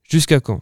Jusqu'à 0.03 0.41
quand? 0.41 0.61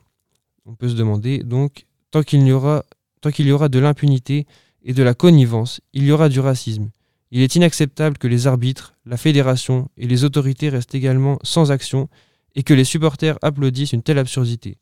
On 0.66 0.76
peut 0.76 0.90
se 0.90 0.94
demander 0.94 1.40
donc, 1.40 1.88
tant 2.12 2.22
qu'il 2.22 2.46
y 2.46 2.52
aura, 2.52 2.86
tant 3.22 3.32
qu'il 3.32 3.48
y 3.48 3.52
aura 3.52 3.70
de 3.70 3.80
l'impunité 3.80 4.46
et 4.84 4.94
de 4.94 5.02
la 5.04 5.16
connivence, 5.16 5.82
il 5.94 6.04
y 6.04 6.12
aura 6.12 6.30
du 6.30 6.40
racisme. 6.40 6.92
Il 7.32 7.42
est 7.42 7.56
inacceptable 7.56 8.20
que 8.20 8.28
les 8.28 8.46
arbitres, 8.46 8.94
la 9.06 9.18
fédération 9.18 9.90
et 9.98 10.08
les 10.08 10.24
autorités 10.24 10.70
restent 10.70 10.94
également 10.94 11.40
sans 11.42 11.72
action 11.72 12.08
et 12.54 12.62
que 12.62 12.76
les 12.76 12.86
supporters 12.86 13.40
applaudissent 13.42 13.94
une 13.94 14.04
telle 14.04 14.20
absurdité. 14.20 14.78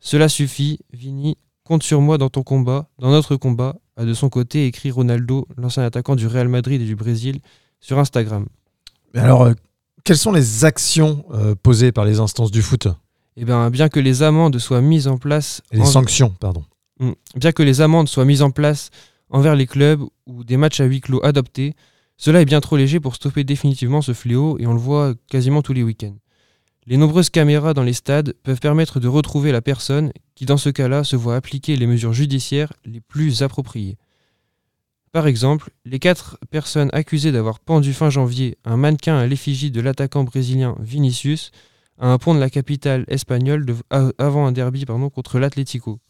Cela 0.00 0.28
suffit, 0.30 0.78
Vini, 0.92 1.36
compte 1.64 1.82
sur 1.82 2.00
moi 2.00 2.18
dans 2.18 2.28
ton 2.28 2.42
combat, 2.42 2.88
dans 2.98 3.10
notre 3.10 3.36
combat, 3.36 3.76
a 3.96 4.04
de 4.04 4.14
son 4.14 4.28
côté 4.28 4.66
écrit 4.66 4.90
Ronaldo, 4.90 5.46
l'ancien 5.56 5.82
attaquant 5.84 6.16
du 6.16 6.26
Real 6.26 6.48
Madrid 6.48 6.80
et 6.80 6.84
du 6.84 6.96
Brésil, 6.96 7.40
sur 7.80 7.98
Instagram. 7.98 8.46
Mais 9.14 9.20
alors, 9.20 9.42
euh, 9.42 9.52
quelles 10.04 10.16
sont 10.18 10.32
les 10.32 10.64
actions 10.64 11.24
euh, 11.32 11.54
posées 11.54 11.92
par 11.92 12.04
les 12.04 12.18
instances 12.20 12.50
du 12.50 12.62
foot? 12.62 12.88
Eh 13.36 13.44
bien, 13.44 13.70
bien 13.70 13.88
que 13.88 14.00
les 14.00 14.22
amendes 14.22 14.58
soient 14.58 14.80
mises 14.80 15.08
en 15.08 15.18
place. 15.18 15.62
Et 15.70 15.76
les 15.76 15.82
en- 15.82 15.86
sanctions, 15.86 16.30
pardon. 16.40 16.64
Mm. 17.00 17.12
Bien 17.36 17.52
que 17.52 17.62
les 17.62 17.80
amendes 17.80 18.08
soient 18.08 18.24
mises 18.24 18.42
en 18.42 18.50
place 18.50 18.90
envers 19.30 19.54
les 19.56 19.66
clubs 19.66 20.02
ou 20.26 20.44
des 20.44 20.56
matchs 20.56 20.80
à 20.80 20.84
huis 20.84 21.00
clos 21.00 21.24
adoptés, 21.24 21.74
cela 22.16 22.40
est 22.40 22.44
bien 22.44 22.60
trop 22.60 22.76
léger 22.76 23.00
pour 23.00 23.14
stopper 23.14 23.44
définitivement 23.44 24.02
ce 24.02 24.12
fléau 24.12 24.58
et 24.58 24.66
on 24.66 24.74
le 24.74 24.78
voit 24.80 25.14
quasiment 25.30 25.62
tous 25.62 25.72
les 25.72 25.82
week-ends. 25.82 26.14
Les 26.86 26.96
nombreuses 26.96 27.30
caméras 27.30 27.74
dans 27.74 27.82
les 27.82 27.92
stades 27.92 28.34
peuvent 28.42 28.60
permettre 28.60 28.98
de 28.98 29.08
retrouver 29.08 29.52
la 29.52 29.62
personne 29.62 30.12
qui, 30.34 30.46
dans 30.46 30.56
ce 30.56 30.68
cas-là, 30.68 31.04
se 31.04 31.16
voit 31.16 31.36
appliquer 31.36 31.76
les 31.76 31.86
mesures 31.86 32.12
judiciaires 32.12 32.72
les 32.84 33.00
plus 33.00 33.42
appropriées. 33.42 33.96
Par 35.12 35.26
exemple, 35.26 35.70
les 35.84 35.98
quatre 35.98 36.38
personnes 36.50 36.90
accusées 36.92 37.32
d'avoir 37.32 37.60
pendu 37.60 37.92
fin 37.92 38.10
janvier 38.10 38.58
un 38.64 38.76
mannequin 38.76 39.16
à 39.16 39.26
l'effigie 39.26 39.70
de 39.70 39.80
l'attaquant 39.80 40.24
brésilien 40.24 40.74
Vinicius 40.80 41.52
à 41.98 42.08
un 42.08 42.18
pont 42.18 42.34
de 42.34 42.40
la 42.40 42.50
capitale 42.50 43.04
espagnole 43.08 43.64
avant 44.18 44.46
un 44.46 44.52
derby 44.52 44.84
contre 44.84 45.38
l'Atlético 45.38 46.00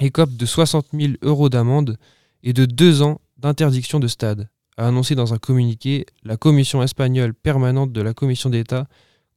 écope 0.00 0.36
de 0.36 0.46
60 0.46 0.86
000 0.92 1.12
euros 1.22 1.48
d'amende 1.48 1.98
et 2.42 2.52
de 2.52 2.64
deux 2.66 3.02
ans 3.02 3.20
d'interdiction 3.36 4.00
de 4.00 4.08
stade, 4.08 4.48
a 4.76 4.86
annoncé 4.86 5.14
dans 5.14 5.34
un 5.34 5.38
communiqué 5.38 6.06
la 6.24 6.36
commission 6.36 6.82
espagnole 6.82 7.34
permanente 7.34 7.92
de 7.92 8.00
la 8.00 8.14
Commission 8.14 8.50
d'État 8.50 8.86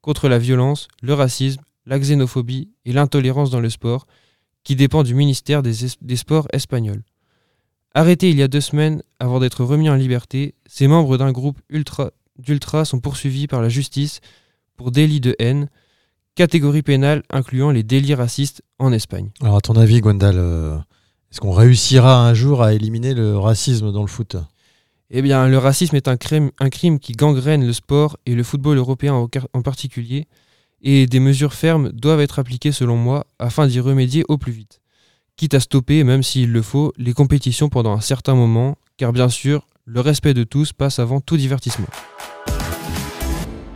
contre 0.02 0.28
la 0.30 0.40
violence, 0.40 0.88
le 1.02 1.14
racisme, 1.14 1.62
la 1.86 2.00
xénophobie 2.00 2.70
et 2.86 2.94
l'intolérance 2.94 3.50
dans 3.50 3.60
le 3.60 3.70
sport, 3.70 4.08
qui 4.64 4.76
dépend 4.76 5.04
du 5.04 5.16
ministère 5.16 5.64
des, 5.64 5.86
es- 5.86 5.98
des 6.02 6.16
Sports 6.16 6.48
espagnol. 6.54 7.02
Arrêtés 7.94 8.30
il 8.30 8.38
y 8.38 8.44
a 8.44 8.48
deux 8.48 8.62
semaines 8.62 9.04
avant 9.20 9.40
d'être 9.40 9.64
remis 9.64 9.90
en 9.90 9.96
liberté, 9.96 10.56
ces 10.66 10.88
membres 10.88 11.18
d'un 11.18 11.32
groupe 11.32 11.60
ultra 11.70 12.12
d'ultra 12.38 12.86
sont 12.86 13.00
poursuivis 13.00 13.48
par 13.48 13.62
la 13.62 13.70
justice 13.70 14.20
pour 14.78 14.90
délit 14.92 15.20
de 15.20 15.36
haine, 15.38 15.70
catégorie 16.36 16.82
pénale 16.82 17.22
incluant 17.30 17.70
les 17.72 17.84
délits 17.84 18.16
racistes 18.16 18.64
en 18.80 18.92
Espagne. 18.94 19.30
Alors, 19.42 19.58
à 19.58 19.62
ton 19.62 19.76
avis, 19.76 20.00
Gwendal, 20.00 20.36
euh, 20.38 20.78
est-ce 21.32 21.40
qu'on 21.42 21.52
réussira 21.52 22.26
un 22.28 22.34
jour 22.34 22.64
à 22.64 22.74
éliminer 22.74 23.14
le 23.14 23.38
racisme 23.38 23.92
dans 23.92 24.02
le 24.02 24.08
foot? 24.08 24.38
Eh 25.14 25.22
bien, 25.22 25.50
le 25.50 25.58
racisme 25.58 25.98
est 25.98 26.08
un 26.08 26.16
crime, 26.16 26.52
un 26.58 26.70
crime 26.70 26.98
qui 26.98 27.12
gangrène 27.12 27.68
le 27.68 27.74
sport 27.74 28.18
et 28.26 28.34
le 28.34 28.44
football 28.44 28.78
européen 28.78 29.14
en 29.52 29.62
particulier, 29.62 30.26
et 30.82 31.06
des 31.06 31.20
mesures 31.20 31.54
fermes 31.54 31.92
doivent 31.92 32.22
être 32.22 32.40
appliquées 32.40 32.72
selon 32.72 32.96
moi 32.96 33.28
afin 33.38 33.68
d'y 33.68 33.82
remédier 33.82 34.24
au 34.30 34.38
plus 34.38 34.54
vite. 34.54 34.80
Quitte 35.36 35.54
à 35.54 35.60
stopper, 35.60 36.06
même 36.06 36.24
s'il 36.24 36.54
le 36.54 36.62
faut, 36.62 36.94
les 36.96 37.12
compétitions 37.12 37.68
pendant 37.68 37.92
un 37.92 38.00
certain 38.00 38.36
moment, 38.36 38.78
car 38.96 39.12
bien 39.12 39.28
sûr, 39.28 39.68
le 39.84 40.00
respect 40.00 40.34
de 40.34 40.46
tous 40.46 40.72
passe 40.72 40.98
avant 40.98 41.20
tout 41.20 41.36
divertissement. 41.36 41.88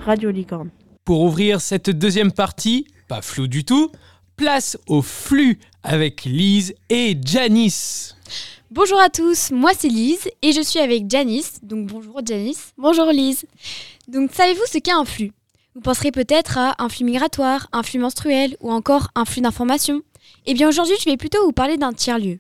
Radio 0.05 0.31
Licorne. 0.31 0.69
Pour 1.03 1.19
ouvrir 1.19 1.59
cette 1.59 1.89
deuxième 1.89 2.31
partie, 2.31 2.87
pas 3.09 3.21
flou 3.21 3.47
du 3.47 3.65
tout, 3.65 3.91
place 4.37 4.77
au 4.87 5.01
flux 5.01 5.59
avec 5.83 6.23
Lise 6.23 6.75
et 6.89 7.19
Janice. 7.21 8.15
Bonjour 8.75 8.99
à 8.99 9.09
tous, 9.09 9.51
moi 9.51 9.71
c'est 9.73 9.87
Lise 9.87 10.27
et 10.41 10.51
je 10.51 10.59
suis 10.59 10.79
avec 10.79 11.09
Janice. 11.09 11.59
Donc 11.63 11.87
bonjour 11.87 12.19
Janice. 12.25 12.73
Bonjour 12.77 13.05
Lise. 13.05 13.45
Donc 14.09 14.31
savez-vous 14.33 14.65
ce 14.69 14.79
qu'est 14.79 14.91
un 14.91 15.05
flux? 15.05 15.31
Vous 15.75 15.79
penserez 15.79 16.11
peut-être 16.11 16.57
à 16.57 16.75
un 16.77 16.89
flux 16.89 17.05
migratoire, 17.05 17.69
un 17.71 17.83
flux 17.83 17.99
menstruel 17.99 18.57
ou 18.59 18.73
encore 18.73 19.11
un 19.15 19.23
flux 19.23 19.39
d'informations. 19.39 20.01
Eh 20.45 20.53
bien 20.53 20.67
aujourd'hui 20.67 20.97
je 20.99 21.05
vais 21.05 21.15
plutôt 21.15 21.41
vous 21.45 21.53
parler 21.53 21.77
d'un 21.77 21.93
tiers-lieu. 21.93 22.39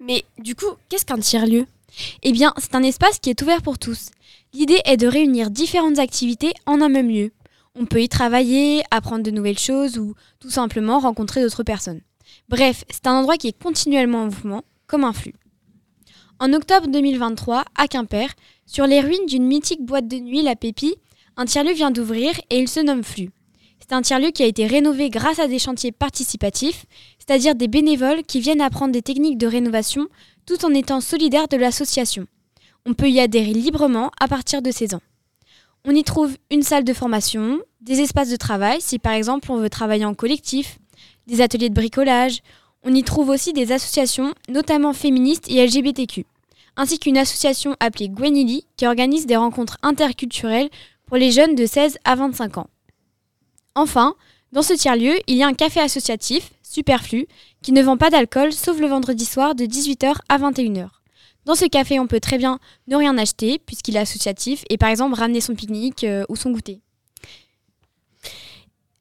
Mais 0.00 0.24
du 0.38 0.54
coup, 0.54 0.78
qu'est-ce 0.88 1.04
qu'un 1.04 1.18
tiers-lieu? 1.18 1.66
Eh 2.22 2.32
bien 2.32 2.54
c'est 2.56 2.74
un 2.74 2.82
espace 2.82 3.18
qui 3.18 3.28
est 3.28 3.42
ouvert 3.42 3.60
pour 3.60 3.78
tous. 3.78 4.12
L'idée 4.54 4.80
est 4.86 4.96
de 4.96 5.06
réunir 5.06 5.50
différentes 5.50 5.98
activités 5.98 6.54
en 6.64 6.80
un 6.80 6.88
même 6.88 7.10
lieu. 7.10 7.32
On 7.74 7.84
peut 7.84 8.00
y 8.00 8.08
travailler, 8.08 8.82
apprendre 8.90 9.22
de 9.22 9.30
nouvelles 9.30 9.58
choses 9.58 9.98
ou 9.98 10.14
tout 10.40 10.50
simplement 10.50 11.00
rencontrer 11.00 11.42
d'autres 11.42 11.64
personnes. 11.64 12.00
Bref, 12.48 12.86
c'est 12.88 13.06
un 13.06 13.12
endroit 13.12 13.36
qui 13.36 13.48
est 13.48 13.62
continuellement 13.62 14.22
en 14.22 14.24
mouvement, 14.24 14.64
comme 14.86 15.04
un 15.04 15.12
flux. 15.12 15.34
En 16.40 16.52
octobre 16.52 16.88
2023, 16.88 17.64
à 17.76 17.88
Quimper, 17.88 18.28
sur 18.66 18.86
les 18.86 19.00
ruines 19.00 19.26
d'une 19.26 19.46
mythique 19.46 19.84
boîte 19.84 20.08
de 20.08 20.16
nuit, 20.16 20.42
la 20.42 20.56
Pépi, 20.56 20.96
un 21.36 21.44
tiers-lieu 21.44 21.72
vient 21.72 21.90
d'ouvrir 21.90 22.32
et 22.50 22.58
il 22.58 22.68
se 22.68 22.80
nomme 22.80 23.04
Flux. 23.04 23.30
C'est 23.80 23.92
un 23.92 24.02
tiers-lieu 24.02 24.30
qui 24.30 24.42
a 24.42 24.46
été 24.46 24.66
rénové 24.66 25.10
grâce 25.10 25.38
à 25.38 25.46
des 25.46 25.58
chantiers 25.58 25.92
participatifs, 25.92 26.86
c'est-à-dire 27.18 27.54
des 27.54 27.68
bénévoles 27.68 28.22
qui 28.22 28.40
viennent 28.40 28.60
apprendre 28.60 28.92
des 28.92 29.02
techniques 29.02 29.36
de 29.36 29.46
rénovation 29.46 30.08
tout 30.46 30.64
en 30.64 30.72
étant 30.72 31.00
solidaires 31.00 31.48
de 31.48 31.56
l'association. 31.56 32.26
On 32.86 32.94
peut 32.94 33.10
y 33.10 33.20
adhérer 33.20 33.52
librement 33.52 34.10
à 34.20 34.28
partir 34.28 34.62
de 34.62 34.70
16 34.70 34.94
ans. 34.94 35.02
On 35.84 35.94
y 35.94 36.02
trouve 36.02 36.36
une 36.50 36.62
salle 36.62 36.84
de 36.84 36.94
formation, 36.94 37.60
des 37.82 38.00
espaces 38.00 38.30
de 38.30 38.36
travail 38.36 38.80
si 38.80 38.98
par 38.98 39.12
exemple 39.12 39.52
on 39.52 39.58
veut 39.58 39.68
travailler 39.68 40.06
en 40.06 40.14
collectif, 40.14 40.78
des 41.26 41.40
ateliers 41.40 41.68
de 41.68 41.74
bricolage. 41.74 42.40
On 42.86 42.94
y 42.94 43.02
trouve 43.02 43.30
aussi 43.30 43.54
des 43.54 43.72
associations, 43.72 44.34
notamment 44.50 44.92
féministes 44.92 45.48
et 45.48 45.66
LGBTQ, 45.66 46.26
ainsi 46.76 46.98
qu'une 46.98 47.16
association 47.16 47.76
appelée 47.80 48.10
Gwenili 48.10 48.66
qui 48.76 48.86
organise 48.86 49.24
des 49.24 49.36
rencontres 49.36 49.78
interculturelles 49.82 50.68
pour 51.06 51.16
les 51.16 51.30
jeunes 51.30 51.54
de 51.54 51.64
16 51.64 51.98
à 52.04 52.14
25 52.14 52.58
ans. 52.58 52.68
Enfin, 53.74 54.14
dans 54.52 54.62
ce 54.62 54.74
tiers-lieu, 54.74 55.14
il 55.26 55.36
y 55.36 55.42
a 55.42 55.46
un 55.46 55.54
café 55.54 55.80
associatif, 55.80 56.52
Superflu, 56.62 57.26
qui 57.62 57.72
ne 57.72 57.82
vend 57.82 57.96
pas 57.96 58.10
d'alcool 58.10 58.52
sauf 58.52 58.78
le 58.78 58.86
vendredi 58.86 59.24
soir 59.24 59.54
de 59.54 59.64
18h 59.64 60.16
à 60.28 60.38
21h. 60.38 60.88
Dans 61.46 61.54
ce 61.54 61.64
café, 61.64 61.98
on 61.98 62.06
peut 62.06 62.20
très 62.20 62.36
bien 62.36 62.58
ne 62.86 62.96
rien 62.96 63.16
acheter 63.16 63.58
puisqu'il 63.58 63.96
est 63.96 64.00
associatif 64.00 64.62
et 64.68 64.76
par 64.76 64.90
exemple 64.90 65.14
ramener 65.14 65.40
son 65.40 65.54
pique-nique 65.54 66.04
euh, 66.04 66.24
ou 66.28 66.36
son 66.36 66.50
goûter. 66.50 66.80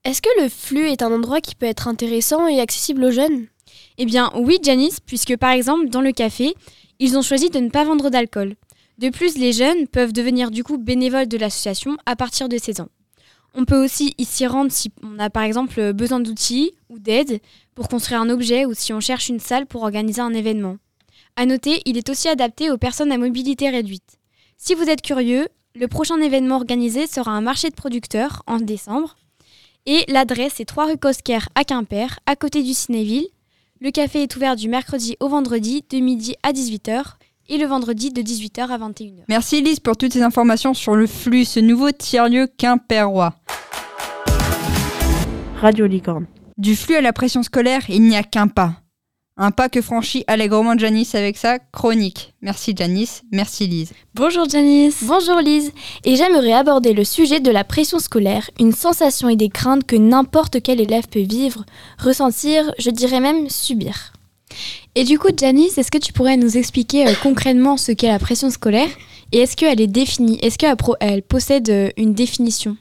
Est-ce 0.05 0.21
que 0.21 0.41
le 0.41 0.49
flux 0.49 0.87
est 0.89 1.01
un 1.01 1.13
endroit 1.13 1.41
qui 1.41 1.55
peut 1.55 1.65
être 1.65 1.87
intéressant 1.87 2.47
et 2.47 2.59
accessible 2.59 3.03
aux 3.03 3.11
jeunes? 3.11 3.47
Eh 3.97 4.05
bien 4.05 4.31
oui 4.35 4.57
Janice, 4.63 4.99
puisque 4.99 5.37
par 5.37 5.51
exemple 5.51 5.89
dans 5.89 6.01
le 6.01 6.11
café, 6.11 6.53
ils 6.99 7.17
ont 7.17 7.21
choisi 7.21 7.49
de 7.49 7.59
ne 7.59 7.69
pas 7.69 7.83
vendre 7.83 8.09
d'alcool. 8.09 8.55
De 8.99 9.09
plus, 9.09 9.37
les 9.37 9.53
jeunes 9.53 9.87
peuvent 9.87 10.13
devenir 10.13 10.51
du 10.51 10.63
coup 10.63 10.77
bénévoles 10.77 11.27
de 11.27 11.37
l'association 11.37 11.97
à 12.05 12.15
partir 12.15 12.47
de 12.47 12.57
16 12.57 12.81
ans. 12.81 12.89
On 13.55 13.65
peut 13.65 13.83
aussi 13.83 14.13
y 14.17 14.25
s'y 14.25 14.47
rendre 14.47 14.71
si 14.71 14.91
on 15.03 15.19
a 15.19 15.29
par 15.29 15.43
exemple 15.43 15.93
besoin 15.93 16.19
d'outils 16.19 16.71
ou 16.89 16.99
d'aide 16.99 17.39
pour 17.75 17.87
construire 17.87 18.21
un 18.21 18.29
objet 18.29 18.65
ou 18.65 18.73
si 18.73 18.93
on 18.93 18.99
cherche 18.99 19.29
une 19.29 19.39
salle 19.39 19.65
pour 19.65 19.83
organiser 19.83 20.21
un 20.21 20.33
événement. 20.33 20.77
À 21.35 21.45
noter, 21.45 21.81
il 21.85 21.97
est 21.97 22.09
aussi 22.09 22.27
adapté 22.27 22.71
aux 22.71 22.77
personnes 22.77 23.11
à 23.11 23.17
mobilité 23.17 23.69
réduite. 23.69 24.19
Si 24.57 24.75
vous 24.75 24.89
êtes 24.89 25.01
curieux, 25.01 25.47
le 25.75 25.87
prochain 25.87 26.19
événement 26.21 26.55
organisé 26.55 27.07
sera 27.07 27.31
un 27.31 27.41
marché 27.41 27.69
de 27.69 27.75
producteurs 27.75 28.43
en 28.47 28.57
décembre. 28.57 29.15
Et 29.85 30.05
l'adresse 30.07 30.59
est 30.59 30.65
3 30.65 30.85
rue 30.85 30.97
Cosquer 30.97 31.39
à 31.55 31.63
Quimper, 31.63 32.19
à 32.25 32.35
côté 32.35 32.63
du 32.63 32.73
Cinéville. 32.73 33.27
Le 33.83 33.91
café 33.91 34.23
est 34.23 34.33
ouvert 34.37 34.55
du 34.55 34.69
mercredi 34.69 35.17
au 35.19 35.27
vendredi 35.27 35.83
de 35.89 35.97
midi 35.97 36.37
à 36.41 36.53
18h 36.53 37.03
et 37.49 37.57
le 37.57 37.65
vendredi 37.65 38.11
de 38.11 38.21
18h 38.21 38.69
à 38.69 38.77
21h. 38.77 39.23
Merci 39.27 39.57
Elise 39.57 39.81
pour 39.81 39.97
toutes 39.97 40.13
ces 40.13 40.21
informations 40.21 40.73
sur 40.73 40.95
le 40.95 41.05
flux, 41.05 41.43
ce 41.43 41.59
nouveau 41.59 41.91
tiers-lieu 41.91 42.47
quimperois. 42.57 43.35
Radio 45.59 45.85
Licorne. 45.85 46.27
Du 46.57 46.77
flux 46.77 46.95
à 46.95 47.01
la 47.01 47.11
pression 47.11 47.43
scolaire, 47.43 47.81
il 47.89 48.03
n'y 48.03 48.15
a 48.15 48.23
qu'un 48.23 48.47
pas. 48.47 48.82
Un 49.35 49.49
pas 49.49 49.67
que 49.67 49.81
franchit 49.81 50.23
allègrement 50.27 50.77
Janice 50.77 51.15
avec 51.15 51.37
sa 51.37 51.57
chronique. 51.57 52.33
Merci 52.41 52.75
Janice, 52.75 53.23
merci 53.31 53.65
Lise. 53.65 53.91
Bonjour 54.13 54.47
Janice. 54.47 55.03
Bonjour 55.07 55.37
Lise. 55.37 55.71
Et 56.05 56.15
j'aimerais 56.15 56.53
aborder 56.53 56.93
le 56.93 57.03
sujet 57.03 57.39
de 57.39 57.49
la 57.49 57.63
pression 57.63 57.97
scolaire, 57.97 58.51
une 58.59 58.73
sensation 58.73 59.29
et 59.29 59.35
des 59.35 59.49
craintes 59.49 59.85
que 59.85 59.95
n'importe 59.95 60.61
quel 60.61 60.79
élève 60.79 61.07
peut 61.07 61.23
vivre, 61.23 61.65
ressentir, 61.97 62.71
je 62.77 62.91
dirais 62.91 63.19
même 63.19 63.49
subir. 63.49 64.13
Et 64.93 65.03
du 65.03 65.17
coup, 65.17 65.29
Janice, 65.35 65.79
est-ce 65.79 65.89
que 65.89 65.97
tu 65.97 66.13
pourrais 66.13 66.37
nous 66.37 66.55
expliquer 66.55 67.07
euh, 67.07 67.13
concrètement 67.23 67.75
ce 67.77 67.91
qu'est 67.91 68.09
la 68.09 68.19
pression 68.19 68.51
scolaire? 68.51 68.89
Et 69.31 69.39
est-ce 69.39 69.57
qu'elle 69.57 69.81
est 69.81 69.87
définie? 69.87 70.37
Est-ce 70.43 70.59
qu'elle 70.59 71.23
possède 71.23 71.69
euh, 71.71 71.89
une 71.97 72.13
définition? 72.13 72.77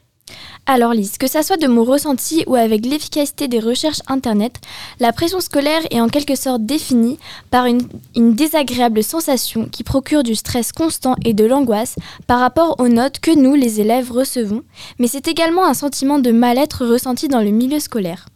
Alors 0.67 0.93
Lise, 0.93 1.19
que 1.19 1.27
ça 1.27 1.43
soit 1.43 1.57
de 1.57 1.67
mon 1.67 1.83
ressenti 1.83 2.45
ou 2.47 2.55
avec 2.55 2.87
l'efficacité 2.87 3.49
des 3.49 3.59
recherches 3.59 4.01
Internet, 4.07 4.55
la 5.01 5.13
pression 5.13 5.41
scolaire 5.41 5.83
est 5.91 6.01
en 6.01 6.09
quelque 6.09 6.37
sorte 6.37 6.65
définie 6.65 7.19
par 7.51 7.67
une, 7.67 7.83
une, 8.15 8.35
désagréable 8.35 9.03
sensation 9.03 9.67
qui 9.67 9.83
procure 9.83 10.23
du 10.23 10.35
stress 10.35 10.71
constant 10.73 11.17
et 11.25 11.35
de 11.35 11.45
l'angoisse 11.45 11.97
par 12.27 12.39
rapport 12.39 12.77
aux 12.79 12.89
notes 12.89 13.19
que 13.19 13.37
nous, 13.37 13.55
les 13.55 13.81
élèves, 13.81 14.13
recevons, 14.13 14.63
mais 14.99 15.09
c'est 15.09 15.29
également 15.29 15.67
un 15.67 15.75
sentiment 15.75 16.19
de 16.19 16.31
mal-être 16.31 16.87
ressenti 16.87 17.29
dans 17.29 17.41
le 17.41 17.51
milieu 17.51 17.81
scolaire. 17.81 18.27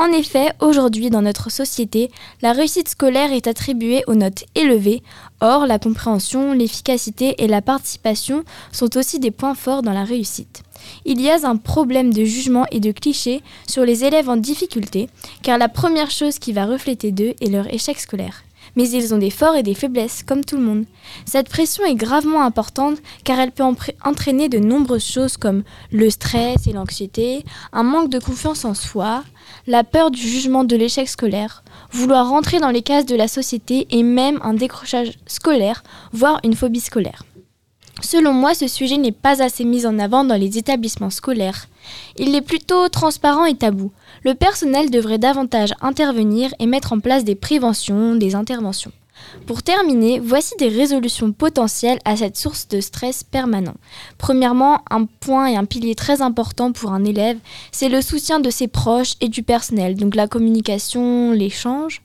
En 0.00 0.12
effet, 0.12 0.52
aujourd'hui, 0.60 1.10
dans 1.10 1.22
notre 1.22 1.50
société, 1.50 2.12
la 2.40 2.52
réussite 2.52 2.88
scolaire 2.88 3.32
est 3.32 3.48
attribuée 3.48 4.04
aux 4.06 4.14
notes 4.14 4.44
élevées. 4.54 5.02
Or, 5.40 5.66
la 5.66 5.80
compréhension, 5.80 6.52
l'efficacité 6.52 7.42
et 7.42 7.48
la 7.48 7.62
participation 7.62 8.44
sont 8.70 8.96
aussi 8.96 9.18
des 9.18 9.32
points 9.32 9.56
forts 9.56 9.82
dans 9.82 9.92
la 9.92 10.04
réussite. 10.04 10.62
Il 11.04 11.20
y 11.20 11.28
a 11.28 11.48
un 11.48 11.56
problème 11.56 12.14
de 12.14 12.22
jugement 12.22 12.64
et 12.70 12.78
de 12.78 12.92
clichés 12.92 13.42
sur 13.66 13.84
les 13.84 14.04
élèves 14.04 14.28
en 14.28 14.36
difficulté, 14.36 15.08
car 15.42 15.58
la 15.58 15.68
première 15.68 16.12
chose 16.12 16.38
qui 16.38 16.52
va 16.52 16.64
refléter 16.64 17.10
d'eux 17.10 17.34
est 17.40 17.50
leur 17.50 17.66
échec 17.74 17.98
scolaire. 17.98 18.44
Mais 18.78 18.88
ils 18.88 19.12
ont 19.12 19.18
des 19.18 19.30
forts 19.30 19.56
et 19.56 19.64
des 19.64 19.74
faiblesses, 19.74 20.22
comme 20.22 20.44
tout 20.44 20.56
le 20.56 20.62
monde. 20.62 20.84
Cette 21.26 21.48
pression 21.48 21.84
est 21.84 21.96
gravement 21.96 22.42
importante 22.42 22.98
car 23.24 23.40
elle 23.40 23.50
peut 23.50 23.64
entraîner 24.04 24.48
de 24.48 24.60
nombreuses 24.60 25.04
choses 25.04 25.36
comme 25.36 25.64
le 25.90 26.08
stress 26.10 26.68
et 26.68 26.72
l'anxiété, 26.72 27.44
un 27.72 27.82
manque 27.82 28.08
de 28.08 28.20
confiance 28.20 28.64
en 28.64 28.74
soi, 28.74 29.24
la 29.66 29.82
peur 29.82 30.12
du 30.12 30.20
jugement 30.20 30.62
de 30.62 30.76
l'échec 30.76 31.08
scolaire, 31.08 31.64
vouloir 31.90 32.28
rentrer 32.28 32.60
dans 32.60 32.70
les 32.70 32.82
cases 32.82 33.06
de 33.06 33.16
la 33.16 33.26
société 33.26 33.88
et 33.90 34.04
même 34.04 34.38
un 34.44 34.54
décrochage 34.54 35.18
scolaire, 35.26 35.82
voire 36.12 36.38
une 36.44 36.54
phobie 36.54 36.78
scolaire. 36.78 37.24
Selon 38.00 38.32
moi, 38.32 38.54
ce 38.54 38.68
sujet 38.68 38.96
n'est 38.96 39.10
pas 39.10 39.42
assez 39.42 39.64
mis 39.64 39.86
en 39.86 39.98
avant 39.98 40.22
dans 40.22 40.36
les 40.36 40.56
établissements 40.56 41.10
scolaires. 41.10 41.66
Il 42.16 42.36
est 42.36 42.42
plutôt 42.42 42.88
transparent 42.88 43.44
et 43.44 43.56
tabou. 43.56 43.90
Le 44.28 44.34
personnel 44.34 44.90
devrait 44.90 45.16
davantage 45.16 45.72
intervenir 45.80 46.52
et 46.58 46.66
mettre 46.66 46.92
en 46.92 47.00
place 47.00 47.24
des 47.24 47.34
préventions, 47.34 48.14
des 48.14 48.34
interventions. 48.34 48.92
Pour 49.46 49.62
terminer, 49.62 50.20
voici 50.20 50.52
des 50.58 50.68
résolutions 50.68 51.32
potentielles 51.32 51.98
à 52.04 52.14
cette 52.14 52.36
source 52.36 52.68
de 52.68 52.82
stress 52.82 53.24
permanent. 53.24 53.76
Premièrement, 54.18 54.82
un 54.90 55.06
point 55.06 55.46
et 55.46 55.56
un 55.56 55.64
pilier 55.64 55.94
très 55.94 56.20
important 56.20 56.72
pour 56.72 56.92
un 56.92 57.06
élève, 57.06 57.38
c'est 57.72 57.88
le 57.88 58.02
soutien 58.02 58.38
de 58.38 58.50
ses 58.50 58.68
proches 58.68 59.14
et 59.22 59.30
du 59.30 59.42
personnel, 59.42 59.94
donc 59.94 60.14
la 60.14 60.28
communication, 60.28 61.32
l'échange. 61.32 62.02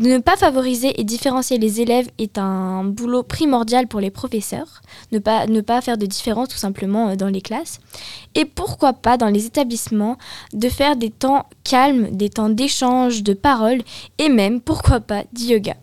Ne 0.00 0.16
pas 0.16 0.34
favoriser 0.34 0.98
et 0.98 1.04
différencier 1.04 1.58
les 1.58 1.82
élèves 1.82 2.08
est 2.16 2.38
un 2.38 2.84
boulot 2.84 3.22
primordial 3.22 3.86
pour 3.86 4.00
les 4.00 4.10
professeurs. 4.10 4.80
Ne 5.12 5.18
pas, 5.18 5.80
faire 5.82 5.98
de 5.98 6.06
différence 6.06 6.48
tout 6.48 6.56
simplement 6.56 7.10
euh, 7.10 7.16
dans 7.16 7.28
les 7.28 7.42
classes. 7.42 7.80
Et 8.34 8.46
pourquoi 8.46 8.94
pas 8.94 9.18
dans 9.18 9.28
les 9.28 9.44
établissements 9.44 10.16
de 10.54 10.70
faire 10.70 10.96
des 10.96 11.10
temps 11.10 11.44
calmes, 11.64 12.08
des 12.12 12.30
temps 12.30 12.48
d'échange, 12.48 13.22
de 13.22 13.34
paroles 13.34 13.82
et 14.16 14.30
même, 14.30 14.62
pourquoi 14.62 15.00
pas, 15.00 15.24
du 15.34 15.44
yoga. 15.44 15.74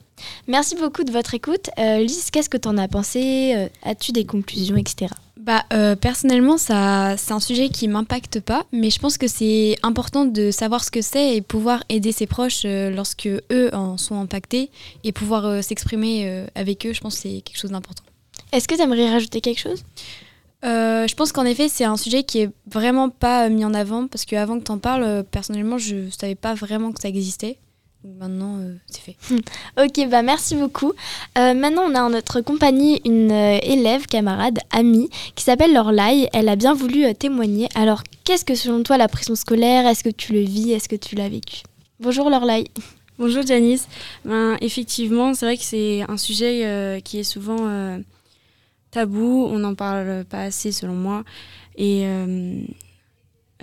Merci 0.48 0.76
beaucoup 0.76 1.04
de 1.04 1.12
votre 1.12 1.34
écoute. 1.34 1.70
Euh, 1.78 2.00
Lise, 2.00 2.32
qu'est-ce 2.32 2.50
que 2.50 2.58
tu 2.58 2.68
en 2.68 2.78
as 2.78 2.88
pensé 2.88 3.54
euh, 3.56 3.68
As-tu 3.84 4.12
des 4.12 4.26
conclusions, 4.26 4.78
etc. 4.78 5.14
Bah, 5.38 5.64
euh, 5.72 5.96
personnellement, 5.96 6.58
ça, 6.58 7.16
c'est 7.18 7.32
un 7.32 7.40
sujet 7.40 7.70
qui 7.70 7.88
m'impacte 7.88 8.40
pas, 8.40 8.66
mais 8.72 8.90
je 8.90 9.00
pense 9.00 9.18
que 9.18 9.28
c'est 9.28 9.78
important 9.84 10.26
de 10.26 10.52
savoir 10.52 10.84
ce 10.84 10.92
que 10.92 11.02
c'est 11.02 11.36
et 11.36 11.42
pouvoir 11.42 11.84
aider 11.90 12.12
ses 12.12 12.28
proches 12.28 12.66
lorsque 12.66 13.28
eux 13.28 13.70
en 13.74 13.98
sont 13.98 14.20
impactés 14.20 14.72
et 15.04 15.12
pouvoir 15.12 15.64
s'exprimer 15.64 16.46
avec 16.56 16.86
eux. 16.86 16.92
Je 16.92 17.00
pense 17.00 17.16
que 17.16 17.22
c'est 17.22 17.42
quelque 17.42 17.58
chose 17.58 17.72
d'important. 17.72 18.04
Est-ce 18.52 18.68
que 18.68 18.76
tu 18.76 18.82
aimerais 18.82 19.10
rajouter 19.10 19.40
quelque 19.40 19.60
chose? 19.60 19.84
Je 20.64 21.16
pense 21.16 21.32
qu'en 21.32 21.46
effet, 21.46 21.70
c'est 21.70 21.86
un 21.86 21.96
sujet 21.96 22.24
qui 22.24 22.40
est 22.40 22.50
vraiment 22.70 23.10
pas 23.10 23.48
mis 23.48 23.64
en 23.64 23.74
avant 23.74 24.08
parce 24.08 24.26
qu'avant 24.26 24.60
que 24.60 24.66
tu 24.66 24.72
en 24.72 24.80
parles, 24.80 25.24
personnellement, 25.32 25.78
je 25.78 26.10
savais 26.10 26.36
pas 26.36 26.56
vraiment 26.56 26.92
que 26.92 27.02
ça 27.02 27.08
existait. 27.08 27.58
Maintenant, 28.04 28.60
euh, 28.60 28.76
c'est 28.88 29.02
fait. 29.02 29.18
ok, 29.84 30.10
bah 30.10 30.22
merci 30.22 30.56
beaucoup. 30.56 30.94
Euh, 31.38 31.54
maintenant, 31.54 31.84
on 31.90 31.96
a 31.96 32.02
en 32.02 32.12
notre 32.12 32.42
compagnie 32.42 33.02
une 33.06 33.32
euh, 33.32 33.60
élève, 33.64 34.06
camarade, 34.06 34.60
amie, 34.72 35.10
qui 35.36 35.44
s'appelle 35.44 35.74
Lorlaï. 35.74 36.30
Elle 36.32 36.48
a 36.48 36.56
bien 36.56 36.74
voulu 36.74 37.14
témoigner. 37.16 37.68
Alors, 37.76 38.04
qu'est-ce 38.24 38.46
que 38.46 38.56
selon 38.56 38.84
toi 38.84 38.98
la 38.98 39.08
pression 39.08 39.36
scolaire? 39.36 39.88
Est-ce 39.88 40.04
que 40.04 40.10
tu 40.10 40.34
le 40.34 40.42
vis? 40.42 40.72
Est-ce 40.72 40.88
que 40.88 40.96
tu 40.96 41.16
l'as 41.16 41.30
vécu? 41.30 41.64
Bonjour 42.00 42.30
Lorlaï. 42.30 42.66
Bonjour 43.20 43.46
Janice. 43.46 43.88
Ben, 44.24 44.58
effectivement, 44.62 45.34
c'est 45.34 45.46
vrai 45.48 45.58
que 45.58 45.64
c'est 45.64 46.04
un 46.08 46.18
sujet 46.18 47.02
qui 47.04 47.18
est 47.18 47.24
souvent 47.24 47.98
tabou. 48.92 49.48
On 49.50 49.58
n'en 49.58 49.74
parle 49.74 50.24
pas 50.24 50.44
assez 50.44 50.72
selon 50.72 50.94
moi. 50.94 51.24
Et 51.78 52.06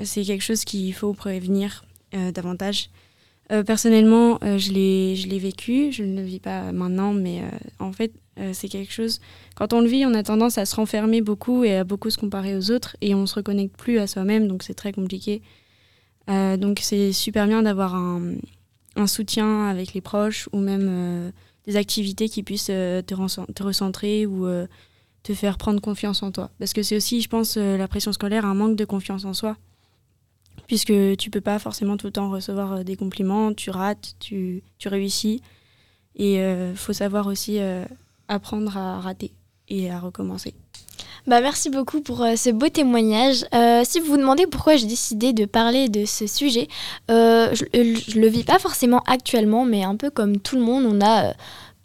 c'est 0.02 0.24
quelque 0.24 0.42
chose 0.42 0.64
qu'il 0.64 0.92
faut 0.92 1.12
prévenir 1.12 1.84
davantage. 2.12 2.90
Euh, 3.52 3.62
personnellement, 3.62 4.38
euh, 4.42 4.56
je 4.58 4.72
l'ai 4.72 5.38
vécu, 5.38 5.92
je 5.92 6.02
ne 6.02 6.16
le 6.16 6.22
vis 6.22 6.40
pas 6.40 6.72
maintenant, 6.72 7.12
mais 7.12 7.42
euh, 7.42 7.48
en 7.78 7.92
fait, 7.92 8.12
c'est 8.52 8.68
quelque 8.68 8.92
chose. 8.92 9.20
Quand 9.54 9.72
on 9.72 9.80
le 9.80 9.86
vit, 9.86 10.04
on 10.06 10.12
a 10.12 10.24
tendance 10.24 10.58
à 10.58 10.66
se 10.66 10.74
renfermer 10.74 11.20
beaucoup 11.20 11.62
et 11.62 11.76
à 11.76 11.84
beaucoup 11.84 12.10
se 12.10 12.18
comparer 12.18 12.56
aux 12.56 12.72
autres, 12.72 12.96
et 13.00 13.14
on 13.14 13.26
se 13.26 13.36
reconnecte 13.36 13.76
plus 13.76 13.98
à 13.98 14.08
soi-même, 14.08 14.48
donc 14.48 14.64
c'est 14.64 14.74
très 14.74 14.92
compliqué. 14.92 15.40
donc 16.26 16.80
c'est 16.82 17.12
super 17.12 17.46
bien 17.46 17.62
d'avoir 17.62 17.94
un, 17.94 18.34
un, 18.96 19.06
soutien 19.06 19.68
avec 19.68 19.94
les 19.94 20.00
proches 20.00 20.48
ou 20.52 20.58
même 20.58 21.32
des 21.64 21.76
activités 21.76 22.28
qui 22.28 22.42
puissent 22.42 22.66
te, 22.66 23.02
te, 23.02 23.62
recentrer 23.62 24.26
ou 24.26 24.48
te 25.22 25.32
faire 25.32 25.56
prendre 25.56 25.80
confiance 25.80 26.24
en 26.24 26.32
toi. 26.32 26.50
Parce 26.58 26.72
que 26.72 26.82
c'est 26.82 26.96
aussi, 26.96 27.20
je 27.20 27.28
pense, 27.28 27.56
la 27.56 27.86
pression 27.86 28.12
scolaire, 28.12 28.46
un 28.46 28.54
manque 28.54 28.74
de 28.74 28.84
confiance 28.84 29.24
en 29.24 29.32
soi 29.32 29.56
puisque 30.66 30.92
tu 31.18 31.30
peux 31.30 31.40
pas 31.40 31.58
forcément 31.58 31.96
tout 31.96 32.06
le 32.06 32.12
temps 32.12 32.30
recevoir 32.30 32.72
euh, 32.72 32.82
des 32.82 32.96
compliments, 32.96 33.52
tu 33.52 33.70
rates, 33.70 34.14
tu, 34.20 34.62
tu 34.78 34.88
réussis. 34.88 35.42
Et 36.16 36.40
euh, 36.40 36.74
faut 36.74 36.92
savoir 36.92 37.26
aussi 37.26 37.58
euh, 37.58 37.84
apprendre 38.28 38.76
à 38.76 39.00
rater 39.00 39.32
et 39.68 39.90
à 39.90 39.98
recommencer. 39.98 40.54
Bah, 41.26 41.40
merci 41.40 41.70
beaucoup 41.70 42.02
pour 42.02 42.18
ce 42.18 42.50
beau 42.50 42.68
témoignage. 42.68 43.46
si 43.84 43.98
vous 43.98 44.06
vous 44.06 44.16
demandez 44.18 44.46
pourquoi 44.46 44.76
j'ai 44.76 44.86
décidé 44.86 45.32
de 45.32 45.46
parler 45.46 45.88
de 45.88 46.04
ce 46.04 46.26
sujet, 46.26 46.68
je, 47.08 47.64
ne 47.78 48.20
le 48.20 48.28
vis 48.28 48.44
pas 48.44 48.58
forcément 48.58 49.02
actuellement, 49.06 49.64
mais 49.64 49.84
un 49.84 49.96
peu 49.96 50.10
comme 50.10 50.38
tout 50.38 50.56
le 50.56 50.62
monde, 50.62 50.84
on 50.84 51.04
a 51.04 51.32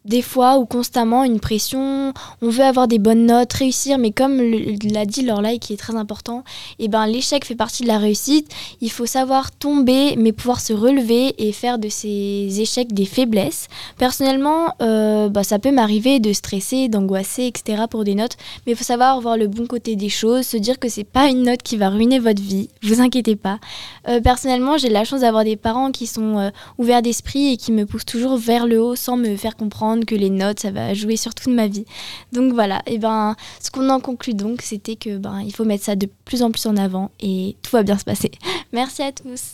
des 0.06 0.22
fois 0.22 0.58
ou 0.58 0.66
constamment 0.66 1.24
une 1.24 1.40
pression, 1.40 2.14
on 2.42 2.50
veut 2.50 2.64
avoir 2.64 2.88
des 2.88 3.00
bonnes 3.00 3.26
notes, 3.26 3.52
réussir, 3.54 3.98
mais 3.98 4.12
comme 4.12 4.42
l'a 4.42 5.06
dit 5.06 5.24
Lorlaï 5.24 5.60
qui 5.60 5.74
est 5.74 5.78
très 5.78 5.96
important, 5.96 6.44
et 6.80 6.86
eh 6.86 6.88
ben 6.88 7.06
l'échec 7.06 7.46
fait 7.46 7.56
partie 7.56 7.84
de 7.84 7.88
la 7.88 7.98
réussite. 7.98 8.50
Il 8.82 8.92
faut 8.92 9.06
savoir 9.06 9.52
tomber, 9.52 10.16
mais 10.18 10.32
pouvoir 10.32 10.62
se 10.62 10.74
relever 10.74 11.36
et 11.38 11.52
faire 11.52 11.80
de 11.80 11.90
ces 11.90 12.62
échecs 12.62 12.94
des 12.94 13.06
faiblesses. 13.06 13.68
Personnellement, 13.98 14.74
euh, 14.82 15.30
bah, 15.30 15.44
ça 15.44 15.60
peut 15.60 15.72
m'arriver 15.72 16.20
de 16.20 16.34
stresser, 16.34 16.88
d'angoisser, 16.88 17.46
etc. 17.46 17.84
pour 17.90 18.04
des 18.04 18.16
notes, 18.16 18.38
mais 18.66 18.74
il 18.74 18.76
faut 18.76 18.84
savoir 18.84 19.20
voir 19.20 19.38
le 19.38 19.48
bon 19.48 19.68
côté 19.68 19.96
des 19.96 20.10
choses, 20.10 20.46
se 20.46 20.58
dire 20.58 20.80
que 20.80 20.90
c'est 20.90 21.04
pas 21.04 21.28
une 21.28 21.44
note 21.44 21.62
qui 21.62 21.78
va 21.78 21.90
ruiner 21.90 22.20
votre 22.20 22.42
vie. 22.42 22.70
Vous 22.84 23.02
inquiétez 23.02 23.36
pas. 23.36 23.60
Euh, 24.08 24.22
personnellement, 24.22 24.78
j'ai 24.78 24.90
la 24.90 25.04
chance 25.04 25.22
d'avoir 25.22 25.44
des 25.44 25.58
parents 25.58 25.92
qui 25.92 26.08
sont 26.08 26.38
euh, 26.38 26.50
ouverts 26.78 27.02
d'esprit 27.02 27.54
et 27.54 27.58
qui 27.58 27.72
me 27.72 27.86
poussent 27.86 28.06
toujours 28.06 28.38
vers 28.38 28.66
le 28.66 28.82
haut 28.82 28.96
sans 28.96 29.18
me 29.18 29.36
faire 29.36 29.56
comprendre 29.56 29.99
que 30.06 30.16
les 30.16 30.30
notes, 30.30 30.60
ça 30.60 30.72
va 30.72 30.94
jouer 30.94 31.16
sur 31.16 31.34
toute 31.34 31.54
ma 31.54 31.68
vie. 31.68 31.86
Donc 32.32 32.54
voilà, 32.54 32.82
et 32.86 32.98
ben 32.98 33.36
ce 33.60 33.72
qu'on 33.72 33.90
en 33.90 34.00
conclut 34.00 34.34
donc, 34.34 34.62
c'était 34.62 34.96
que 34.96 35.18
ben 35.18 35.42
il 35.42 35.54
faut 35.54 35.66
mettre 35.66 35.84
ça 35.86 35.96
de 35.96 36.08
plus 36.26 36.44
en 36.44 36.52
plus 36.52 36.66
en 36.66 36.78
avant 36.78 37.12
et 37.20 37.56
tout 37.62 37.72
va 37.72 37.84
bien 37.84 37.98
se 37.98 38.06
passer. 38.06 38.32
Merci 38.74 39.04
à 39.04 39.12
tous. 39.12 39.54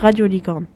Radio 0.00 0.26
Licorne. 0.26 0.66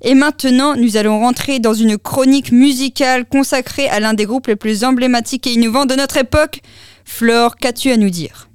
Et 0.00 0.14
maintenant, 0.14 0.76
nous 0.76 0.96
allons 0.96 1.20
rentrer 1.20 1.58
dans 1.58 1.74
une 1.74 1.98
chronique 1.98 2.52
musicale 2.52 3.26
consacrée 3.26 3.88
à 3.88 4.00
l'un 4.00 4.14
des 4.14 4.24
groupes 4.24 4.46
les 4.46 4.56
plus 4.56 4.84
emblématiques 4.84 5.46
et 5.46 5.52
innovants 5.52 5.86
de 5.86 5.94
notre 5.94 6.16
époque. 6.16 6.60
Flore, 7.04 7.56
qu'as-tu 7.56 7.90
à 7.90 7.96
nous 7.96 8.10
dire? 8.10 8.48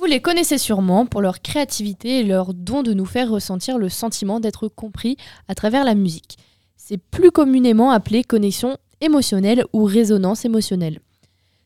Vous 0.00 0.06
les 0.06 0.20
connaissez 0.20 0.56
sûrement 0.56 1.04
pour 1.04 1.20
leur 1.20 1.42
créativité 1.42 2.20
et 2.20 2.24
leur 2.24 2.54
don 2.54 2.82
de 2.82 2.94
nous 2.94 3.04
faire 3.04 3.28
ressentir 3.28 3.76
le 3.76 3.90
sentiment 3.90 4.40
d'être 4.40 4.66
compris 4.66 5.18
à 5.46 5.54
travers 5.54 5.84
la 5.84 5.94
musique. 5.94 6.38
C'est 6.82 6.96
plus 6.96 7.30
communément 7.30 7.90
appelé 7.90 8.24
connexion 8.24 8.78
émotionnelle 9.02 9.64
ou 9.74 9.84
résonance 9.84 10.46
émotionnelle. 10.46 11.00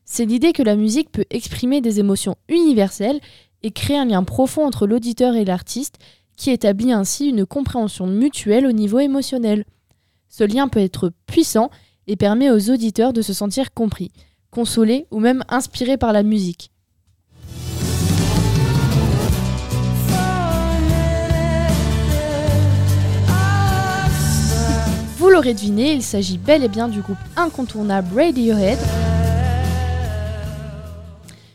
C'est 0.03 0.25
l'idée 0.25 0.51
que 0.51 0.61
la 0.61 0.75
musique 0.75 1.09
peut 1.09 1.23
exprimer 1.29 1.79
des 1.79 2.01
émotions 2.01 2.35
universelles 2.49 3.21
et 3.63 3.71
créer 3.71 3.97
un 3.97 4.03
lien 4.03 4.23
profond 4.23 4.65
entre 4.65 4.85
l'auditeur 4.85 5.35
et 5.35 5.45
l'artiste 5.45 5.99
qui 6.35 6.51
établit 6.51 6.91
ainsi 6.91 7.29
une 7.29 7.45
compréhension 7.45 8.07
mutuelle 8.07 8.67
au 8.67 8.73
niveau 8.73 8.99
émotionnel. 8.99 9.63
Ce 10.27 10.43
lien 10.43 10.67
peut 10.67 10.81
être 10.81 11.13
puissant 11.27 11.69
et 12.07 12.17
permet 12.17 12.51
aux 12.51 12.69
auditeurs 12.69 13.13
de 13.13 13.21
se 13.21 13.31
sentir 13.31 13.73
compris, 13.73 14.11
consolés 14.51 15.07
ou 15.11 15.19
même 15.19 15.45
inspirés 15.47 15.97
par 15.97 16.11
la 16.11 16.23
musique. 16.23 16.71
Vous 25.25 25.31
l'aurez 25.31 25.55
deviné, 25.55 25.91
il 25.91 26.03
s'agit 26.03 26.37
bel 26.37 26.63
et 26.63 26.67
bien 26.67 26.87
du 26.87 27.01
groupe 27.01 27.17
incontournable 27.35 28.15
Radiohead. 28.15 28.77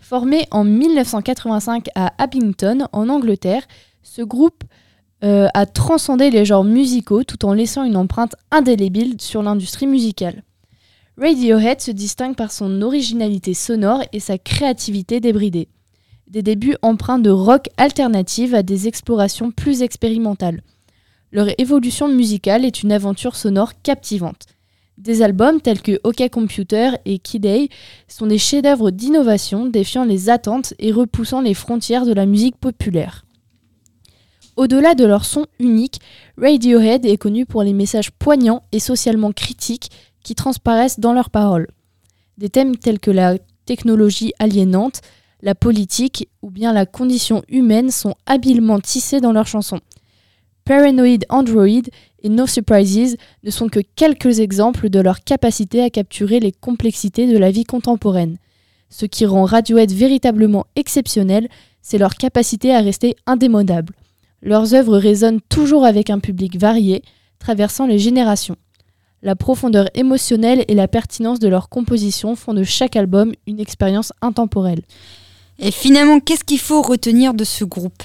Formé 0.00 0.48
en 0.50 0.64
1985 0.64 1.86
à 1.94 2.12
Abington, 2.18 2.88
en 2.90 3.08
Angleterre, 3.08 3.62
ce 4.02 4.22
groupe 4.22 4.64
euh, 5.22 5.46
a 5.54 5.66
transcendé 5.66 6.30
les 6.30 6.44
genres 6.44 6.64
musicaux 6.64 7.22
tout 7.22 7.44
en 7.44 7.52
laissant 7.52 7.84
une 7.84 7.96
empreinte 7.96 8.34
indélébile 8.50 9.20
sur 9.20 9.40
l'industrie 9.40 9.86
musicale. 9.86 10.42
Radiohead 11.16 11.80
se 11.80 11.92
distingue 11.92 12.34
par 12.34 12.50
son 12.50 12.82
originalité 12.82 13.54
sonore 13.54 14.02
et 14.12 14.18
sa 14.18 14.36
créativité 14.36 15.20
débridée. 15.20 15.68
Des 16.26 16.42
débuts 16.42 16.76
empreints 16.82 17.20
de 17.20 17.30
rock 17.30 17.68
alternative 17.76 18.52
à 18.56 18.64
des 18.64 18.88
explorations 18.88 19.52
plus 19.52 19.82
expérimentales. 19.82 20.60
Leur 21.32 21.48
évolution 21.58 22.08
musicale 22.08 22.64
est 22.64 22.82
une 22.82 22.90
aventure 22.90 23.36
sonore 23.36 23.80
captivante. 23.82 24.46
Des 24.98 25.22
albums 25.22 25.60
tels 25.60 25.80
que 25.80 26.00
OK 26.04 26.28
Computer 26.28 26.90
et 27.04 27.18
Kid 27.18 27.70
sont 28.08 28.26
des 28.26 28.36
chefs-d'œuvre 28.36 28.90
d'innovation 28.90 29.66
défiant 29.66 30.04
les 30.04 30.28
attentes 30.28 30.74
et 30.78 30.92
repoussant 30.92 31.40
les 31.40 31.54
frontières 31.54 32.04
de 32.04 32.12
la 32.12 32.26
musique 32.26 32.56
populaire. 32.56 33.24
Au-delà 34.56 34.94
de 34.94 35.06
leur 35.06 35.24
son 35.24 35.46
unique, 35.58 36.00
Radiohead 36.36 37.06
est 37.06 37.16
connu 37.16 37.46
pour 37.46 37.62
les 37.62 37.72
messages 37.72 38.10
poignants 38.10 38.64
et 38.72 38.80
socialement 38.80 39.32
critiques 39.32 39.90
qui 40.22 40.34
transparaissent 40.34 41.00
dans 41.00 41.14
leurs 41.14 41.30
paroles. 41.30 41.68
Des 42.36 42.50
thèmes 42.50 42.76
tels 42.76 42.98
que 42.98 43.10
la 43.10 43.38
technologie 43.64 44.32
aliénante, 44.38 45.00
la 45.40 45.54
politique 45.54 46.28
ou 46.42 46.50
bien 46.50 46.72
la 46.72 46.84
condition 46.84 47.42
humaine 47.48 47.90
sont 47.90 48.16
habilement 48.26 48.80
tissés 48.80 49.20
dans 49.20 49.32
leurs 49.32 49.46
chansons. 49.46 49.80
Paranoid 50.70 51.24
Android 51.30 51.82
et 52.22 52.28
No 52.28 52.46
Surprises 52.46 53.16
ne 53.42 53.50
sont 53.50 53.68
que 53.68 53.80
quelques 53.96 54.38
exemples 54.38 54.88
de 54.88 55.00
leur 55.00 55.24
capacité 55.24 55.82
à 55.82 55.90
capturer 55.90 56.38
les 56.38 56.52
complexités 56.52 57.26
de 57.26 57.36
la 57.36 57.50
vie 57.50 57.64
contemporaine. 57.64 58.36
Ce 58.88 59.04
qui 59.04 59.26
rend 59.26 59.46
Radiohead 59.46 59.90
véritablement 59.90 60.68
exceptionnel, 60.76 61.48
c'est 61.82 61.98
leur 61.98 62.14
capacité 62.14 62.72
à 62.72 62.82
rester 62.82 63.16
indémodable. 63.26 63.94
Leurs 64.42 64.72
œuvres 64.72 64.96
résonnent 64.96 65.40
toujours 65.48 65.84
avec 65.84 66.08
un 66.08 66.20
public 66.20 66.56
varié, 66.56 67.02
traversant 67.40 67.86
les 67.86 67.98
générations. 67.98 68.54
La 69.24 69.34
profondeur 69.34 69.88
émotionnelle 69.94 70.64
et 70.68 70.74
la 70.74 70.86
pertinence 70.86 71.40
de 71.40 71.48
leurs 71.48 71.68
compositions 71.68 72.36
font 72.36 72.54
de 72.54 72.62
chaque 72.62 72.94
album 72.94 73.32
une 73.48 73.58
expérience 73.58 74.12
intemporelle. 74.22 74.82
Et 75.58 75.72
finalement, 75.72 76.20
qu'est-ce 76.20 76.44
qu'il 76.44 76.60
faut 76.60 76.80
retenir 76.80 77.34
de 77.34 77.42
ce 77.42 77.64
groupe? 77.64 78.04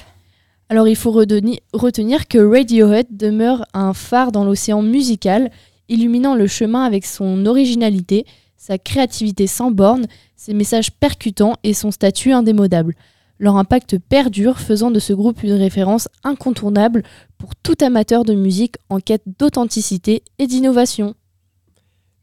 Alors 0.68 0.88
il 0.88 0.96
faut 0.96 1.12
retenir 1.12 2.28
que 2.28 2.38
Radiohead 2.38 3.06
demeure 3.10 3.64
un 3.72 3.94
phare 3.94 4.32
dans 4.32 4.44
l'océan 4.44 4.82
musical, 4.82 5.50
illuminant 5.88 6.34
le 6.34 6.48
chemin 6.48 6.82
avec 6.82 7.06
son 7.06 7.46
originalité, 7.46 8.26
sa 8.56 8.76
créativité 8.76 9.46
sans 9.46 9.70
bornes, 9.70 10.06
ses 10.34 10.54
messages 10.54 10.90
percutants 10.90 11.54
et 11.62 11.72
son 11.72 11.92
statut 11.92 12.32
indémodable. 12.32 12.94
Leur 13.38 13.56
impact 13.56 13.98
perdure, 13.98 14.58
faisant 14.58 14.90
de 14.90 14.98
ce 14.98 15.12
groupe 15.12 15.42
une 15.42 15.52
référence 15.52 16.08
incontournable 16.24 17.02
pour 17.38 17.54
tout 17.54 17.76
amateur 17.80 18.24
de 18.24 18.34
musique 18.34 18.76
en 18.88 18.98
quête 18.98 19.22
d'authenticité 19.38 20.22
et 20.38 20.46
d'innovation. 20.46 21.14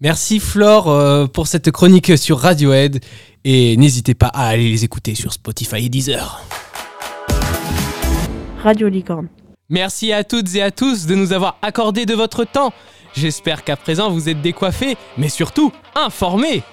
Merci 0.01 0.39
Flore 0.39 0.89
euh, 0.89 1.27
pour 1.27 1.47
cette 1.47 1.71
chronique 1.71 2.17
sur 2.17 2.39
Radiohead 2.39 2.99
et 3.45 3.77
n'hésitez 3.77 4.15
pas 4.15 4.27
à 4.27 4.47
aller 4.47 4.69
les 4.69 4.83
écouter 4.83 5.15
sur 5.15 5.31
Spotify 5.31 5.85
et 5.85 5.89
Deezer. 5.89 6.41
Radio 8.63 8.87
Licorne. 8.87 9.27
Merci 9.69 10.13
à 10.13 10.23
toutes 10.23 10.55
et 10.55 10.61
à 10.61 10.71
tous 10.71 11.05
de 11.05 11.15
nous 11.15 11.33
avoir 11.33 11.57
accordé 11.61 12.05
de 12.05 12.13
votre 12.13 12.45
temps. 12.45 12.71
J'espère 13.13 13.65
qu'à 13.65 13.75
présent 13.75 14.09
vous 14.09 14.29
êtes 14.29 14.41
décoiffés, 14.41 14.95
mais 15.17 15.27
surtout 15.27 15.73
informés. 15.95 16.63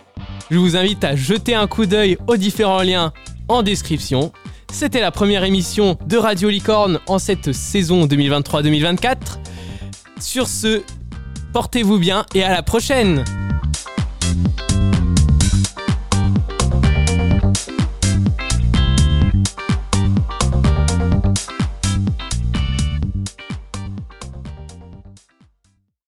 Je 0.52 0.58
vous 0.58 0.76
invite 0.76 1.02
à 1.02 1.16
jeter 1.16 1.54
un 1.54 1.66
coup 1.66 1.86
d'œil 1.86 2.16
aux 2.28 2.36
différents 2.36 2.82
liens 2.82 3.12
en 3.48 3.64
description. 3.64 4.32
C'était 4.72 5.00
la 5.00 5.10
première 5.10 5.42
émission 5.42 5.98
de 6.06 6.16
Radio 6.16 6.48
Licorne 6.48 7.00
en 7.08 7.18
cette 7.18 7.52
saison 7.52 8.06
2023-2024. 8.06 9.38
Sur 10.20 10.46
ce, 10.46 10.82
portez-vous 11.52 11.98
bien 11.98 12.24
et 12.36 12.44
à 12.44 12.52
la 12.52 12.62
prochaine 12.62 13.24